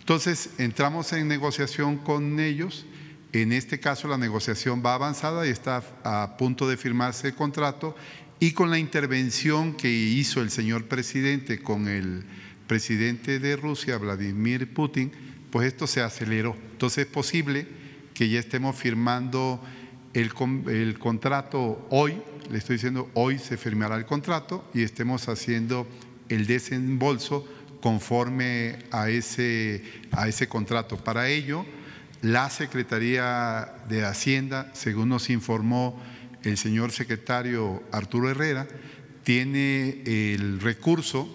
[0.04, 2.84] Entonces, entramos en negociación con ellos.
[3.32, 7.96] En este caso, la negociación va avanzada y está a punto de firmarse el contrato.
[8.38, 12.22] Y con la intervención que hizo el señor presidente con el
[12.66, 15.10] presidente de Rusia, Vladimir Putin,
[15.50, 16.54] pues esto se aceleró.
[16.72, 17.66] Entonces, es posible
[18.12, 19.58] que ya estemos firmando
[20.12, 22.20] el, contrato hoy,
[22.50, 25.86] le estoy diciendo hoy se firmará el contrato y estemos haciendo
[26.28, 27.48] el desembolso
[27.84, 30.96] conforme a ese, a ese contrato.
[30.96, 31.66] Para ello,
[32.22, 36.02] la Secretaría de Hacienda, según nos informó
[36.44, 38.66] el señor secretario Arturo Herrera,
[39.22, 41.28] tiene el recurso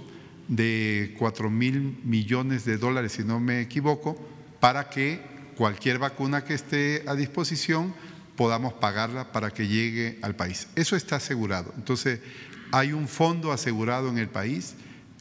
[0.47, 4.17] de 4 mil millones de dólares, si no me equivoco,
[4.59, 5.21] para que
[5.55, 7.93] cualquier vacuna que esté a disposición
[8.35, 10.67] podamos pagarla para que llegue al país.
[10.75, 11.71] Eso está asegurado.
[11.77, 12.21] Entonces,
[12.71, 14.73] hay un fondo asegurado en el país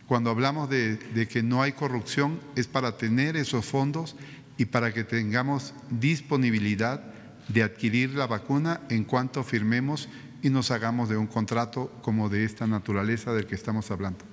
[0.09, 4.17] cuando hablamos de, que no hay corrupción es para tener esos fondos
[4.57, 7.05] y para que tengamos disponibilidad
[7.49, 10.09] de adquirir la vacuna en cuanto firmemos
[10.41, 14.25] y nos hagamos de un contrato como de esta naturaleza del que estamos hablando.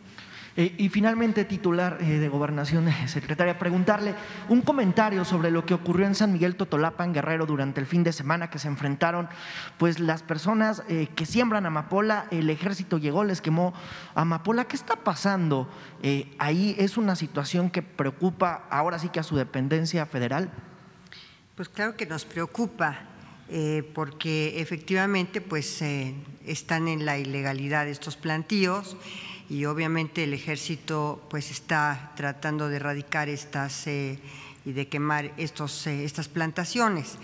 [0.58, 4.16] Eh, y finalmente, titular eh, de Gobernación, secretaria, preguntarle
[4.48, 8.14] un comentario sobre lo que ocurrió en San Miguel Totolapan, Guerrero, durante el fin de
[8.14, 9.28] semana que se enfrentaron
[9.78, 13.74] pues las personas eh, que siembran amapola, el ejército llegó, les quemó
[14.14, 14.66] amapola.
[14.66, 15.70] ¿Qué está pasando?
[16.38, 20.52] ahí es una situación que preocupa ahora sí que a su dependencia federal.
[21.56, 23.15] Pues claro que nos preocupa.
[23.94, 25.82] Porque efectivamente pues
[26.46, 28.98] están en la ilegalidad estos plantíos
[29.50, 34.20] y obviamente el ejército pues está tratando de erradicar estas eh,
[34.66, 37.18] y de quemar estos, eh, estas plantaciones.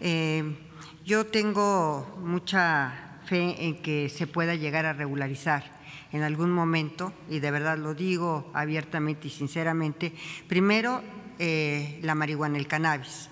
[0.00, 0.56] Eh,
[1.04, 5.74] yo tengo mucha fe en que se pueda llegar a regularizar
[6.12, 10.12] en algún momento, y de verdad lo digo abiertamente y sinceramente,
[10.46, 11.02] primero
[11.36, 13.28] la marihuana, el cannabis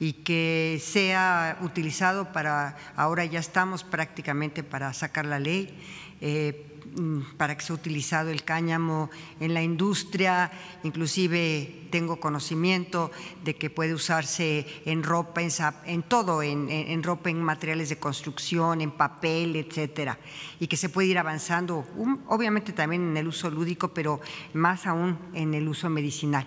[0.00, 5.78] y que sea utilizado para, ahora ya estamos prácticamente para sacar la ley,
[6.20, 6.69] Mm,
[7.36, 10.50] para que sea utilizado el cáñamo en la industria,
[10.82, 13.10] inclusive tengo conocimiento
[13.44, 18.92] de que puede usarse en ropa, en, todo, en, ropa, en materiales de construcción, en
[18.92, 20.18] papel, etcétera,
[20.58, 21.86] y que se puede ir avanzando,
[22.28, 24.20] obviamente también en el uso lúdico, pero
[24.54, 26.46] más aún en el uso medicinal.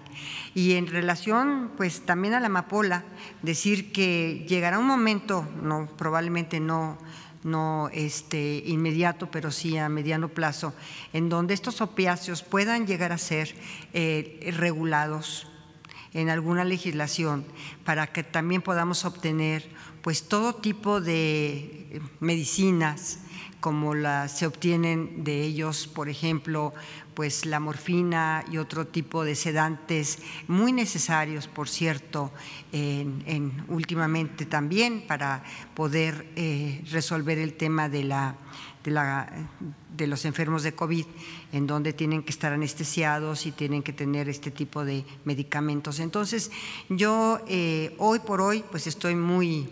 [0.55, 3.03] Y en relación, pues también a la amapola,
[3.41, 6.97] decir que llegará un momento, no, probablemente no
[7.43, 10.73] no este, inmediato, pero sí a mediano plazo,
[11.13, 13.55] en donde estos opiáceos puedan llegar a ser
[13.93, 15.47] eh, regulados
[16.13, 17.45] en alguna legislación
[17.83, 19.67] para que también podamos obtener
[20.01, 23.19] pues todo tipo de medicinas
[23.63, 26.73] como las se obtienen de ellos, por ejemplo,
[27.13, 32.31] pues la morfina y otro tipo de sedantes muy necesarios, por cierto,
[32.71, 35.43] en, últimamente también para
[35.75, 38.35] poder eh, resolver el tema de, la,
[38.83, 39.31] de, la,
[39.95, 41.05] de los enfermos de COVID,
[41.51, 45.99] en donde tienen que estar anestesiados y tienen que tener este tipo de medicamentos.
[45.99, 46.51] Entonces,
[46.89, 49.69] yo eh, hoy por hoy, pues estoy muy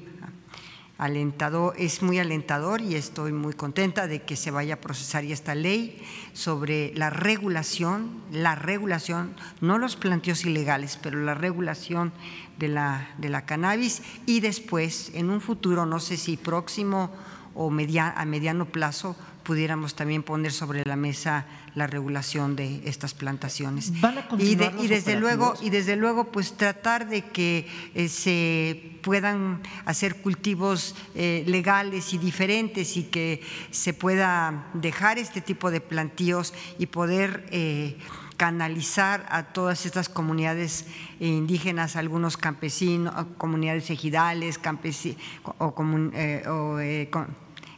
[1.01, 5.55] alentador, es muy alentador y estoy muy contenta de que se vaya a procesar esta
[5.55, 5.99] ley
[6.33, 12.13] sobre la regulación, la regulación, no los planteos ilegales, pero la regulación
[12.59, 17.09] de la, de la cannabis y después, en un futuro, no sé si próximo
[17.55, 21.45] o a mediano plazo, pudiéramos también poner sobre la mesa
[21.75, 23.91] la regulación de estas plantaciones.
[24.37, 30.95] y, desde luego y desde luego pues tratar de que eh, se puedan hacer cultivos
[31.15, 33.41] eh, legales y diferentes y que
[33.71, 37.97] se pueda dejar este tipo de plantíos y poder eh,
[38.35, 40.87] canalizar a todas estas comunidades
[41.19, 45.21] indígenas, algunos campesinos, comunidades ejidales, campesinos
[45.59, 46.79] o, o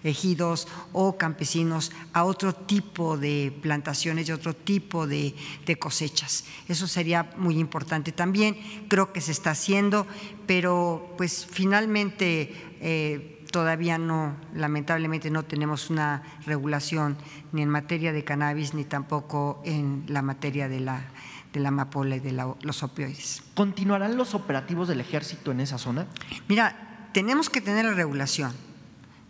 [0.03, 5.35] ejidos o campesinos a otro tipo de plantaciones y otro tipo de,
[5.79, 6.45] cosechas.
[6.67, 8.57] Eso sería muy importante también.
[8.87, 10.05] Creo que se está haciendo,
[10.45, 17.17] pero pues finalmente eh, todavía no, lamentablemente no tenemos una regulación
[17.51, 21.09] ni en materia de cannabis ni tampoco en la materia de la
[21.53, 23.43] de la amapola y de los opioides.
[23.53, 26.07] ¿Continuarán los operativos del ejército en esa zona?
[26.47, 28.53] Mira, tenemos que tener la regulación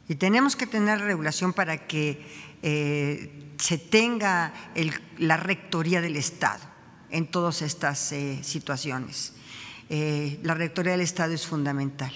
[0.08, 2.26] y tenemos que tener regulación para que
[2.62, 4.54] eh, se tenga
[5.18, 6.62] la rectoría del Estado
[7.10, 9.34] en todas estas eh, situaciones.
[9.90, 12.12] Eh, la rectoría del Estado es fundamental.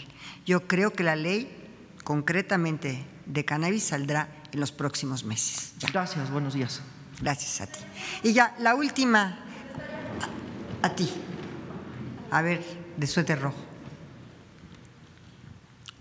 [0.46, 1.50] Yo creo que la ley,
[2.04, 5.74] concretamente de cannabis, saldrá en los próximos meses.
[5.92, 6.82] Gracias, buenos días.
[7.22, 7.80] Gracias a ti.
[8.24, 9.40] Y ya, la última,
[10.82, 11.10] a, a ti.
[12.32, 12.64] A ver,
[12.98, 13.58] de suéter rojo.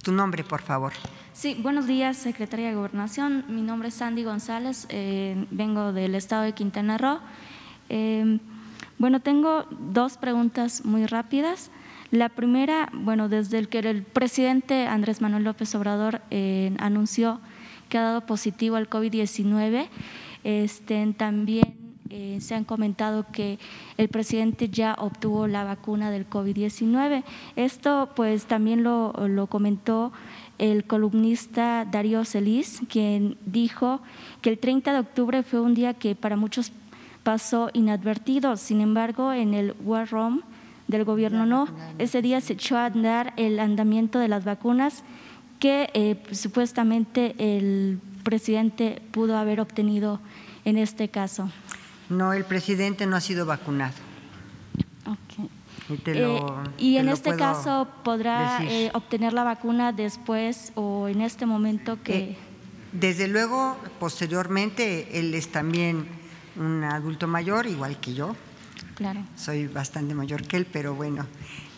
[0.03, 0.93] Tu nombre, por favor.
[1.37, 3.45] Sí, buenos días, secretaria de Gobernación.
[3.49, 7.19] Mi nombre es Sandy González, eh, vengo del estado de Quintana Roo.
[7.91, 8.39] Eh,
[8.97, 11.71] bueno, tengo dos preguntas muy rápidas.
[12.11, 17.39] La primera, bueno, desde el que el presidente Andrés Manuel López Obrador eh, anunció
[17.91, 19.89] que ha dado positivo al COVID-19,
[20.43, 21.77] este, también
[22.41, 23.59] se han comentado que
[23.99, 27.25] el presidente ya obtuvo la vacuna del COVID-19.
[27.57, 30.13] Esto pues también lo, lo comentó
[30.59, 34.01] el columnista Darío Celis, quien dijo
[34.43, 36.73] que el 30 de octubre fue un día que para muchos
[37.23, 40.43] pasó inadvertido, sin embargo, en el War Room
[40.89, 41.69] del gobierno no.
[41.99, 45.03] Ese día se echó a andar el andamiento de las vacunas
[45.59, 50.21] que eh, supuestamente el presidente pudo haber obtenido
[50.65, 51.51] en este caso.
[52.09, 53.95] No, el presidente no ha sido vacunado.
[55.89, 62.03] Y, eh, en este caso podrá eh, obtener la vacuna después o en este momento
[62.03, 62.19] que...
[62.19, 62.37] Eh,
[62.93, 66.07] desde luego, posteriormente, él es también
[66.57, 68.35] un adulto mayor, igual que yo.
[68.95, 69.21] Claro.
[69.37, 71.27] Soy bastante mayor que él, pero bueno,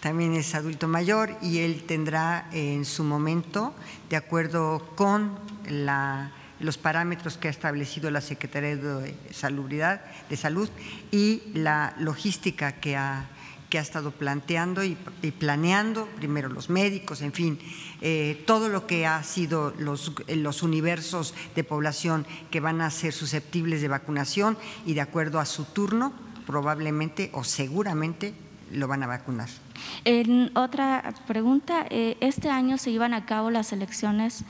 [0.01, 3.75] también es adulto mayor y él tendrá en su momento,
[4.09, 5.37] de acuerdo con
[5.69, 6.31] la,
[6.61, 10.69] los parámetros que ha establecido la Secretaría de Salubridad, de Salud
[11.11, 13.27] y la logística que ha,
[13.69, 14.97] que ha estado planteando y,
[15.39, 17.59] planeando, primero los médicos, en fin,
[18.01, 23.83] eh, todo lo que ha sido los, universos de población que van a ser susceptibles
[23.83, 26.13] de vacunación y de acuerdo a su turno,
[26.47, 28.35] probablemente o seguramente
[28.73, 29.49] lo van a vacunar.
[30.55, 34.45] Otra pregunta, eh, este año se iban a cabo las elecciones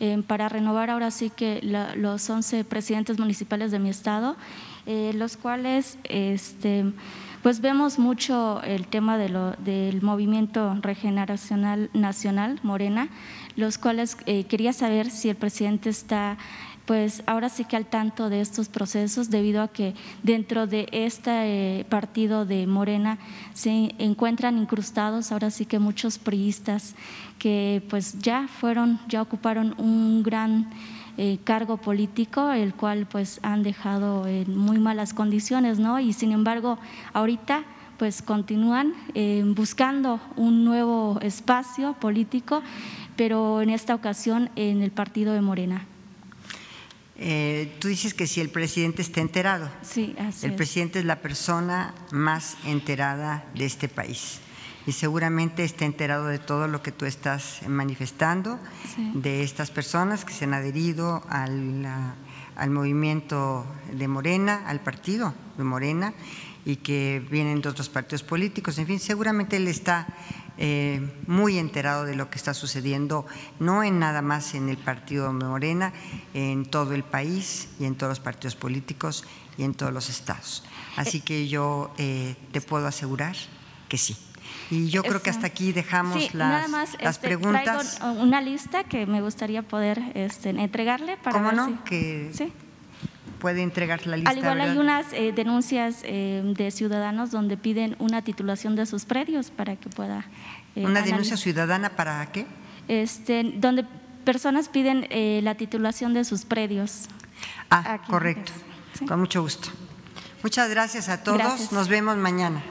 [0.00, 4.36] eh, para renovar ahora sí que los 11 presidentes municipales de mi estado,
[4.86, 6.92] los cuales este,
[7.42, 13.08] pues vemos mucho el tema de del movimiento regeneracional nacional, Morena,
[13.56, 16.38] los cuales quería saber si el presidente está
[16.86, 21.30] pues ahora sí que al tanto de estos procesos debido a que dentro de este
[21.80, 23.18] eh, partido de Morena
[23.54, 26.94] se encuentran incrustados ahora sí que muchos priistas
[27.38, 30.70] que pues ya fueron, ya ocuparon un gran
[31.18, 36.00] eh, cargo político, el cual pues han dejado en muy malas condiciones, ¿no?
[36.00, 36.78] Y sin embargo,
[37.12, 37.64] ahorita
[37.98, 42.62] pues continúan eh, buscando un nuevo espacio político,
[43.16, 45.86] pero en esta ocasión en el partido de Morena.
[47.16, 49.70] Eh, tú dices que si el presidente está enterado.
[49.82, 54.41] Sí, así El presidente es la persona más enterada de este país
[54.86, 58.58] y seguramente está enterado de todo lo que tú estás manifestando,
[59.14, 61.86] de estas personas que se han adherido al,
[62.56, 66.14] al movimiento de Morena, al partido de Morena
[66.64, 68.78] y que vienen de otros partidos políticos.
[68.78, 70.06] En fin, seguramente él está
[70.58, 73.26] eh, muy enterado de lo que está sucediendo,
[73.58, 75.92] no en nada más en el partido de Morena,
[76.34, 79.24] en todo el país y en todos los partidos políticos
[79.56, 80.64] y en todos los estados.
[80.96, 83.34] Así que yo eh, te puedo asegurar
[83.88, 84.16] que sí.
[84.72, 87.96] Y yo creo que hasta aquí dejamos las, las este, preguntas.
[87.98, 91.84] Traigo una lista que me gustaría poder este, entregarle para ¿Cómo no?
[91.84, 92.50] Que ¿Sí?
[93.38, 94.30] puede entregar la lista.
[94.30, 99.04] Al igual hay unas eh, denuncias eh, de ciudadanos donde piden una titulación de sus
[99.04, 100.24] predios para que pueda.
[100.74, 102.46] Eh, ¿Una denuncia ciudadana para qué?
[102.88, 103.84] Este, donde
[104.24, 105.06] personas piden
[105.44, 107.08] la titulación de sus predios.
[107.68, 108.52] Ah, correcto.
[109.06, 109.68] Con mucho gusto.
[110.42, 111.72] Muchas gracias a todos.
[111.72, 112.62] Nos vemos mañana.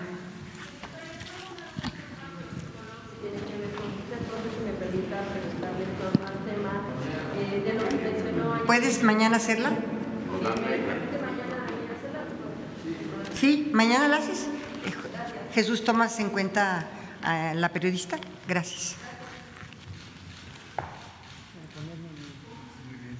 [8.71, 9.71] ¿Puedes mañana hacerla?
[13.37, 14.47] Sí, mañana la haces.
[15.53, 16.87] Jesús, tomas en cuenta
[17.21, 18.17] a la periodista.
[18.47, 18.95] Gracias.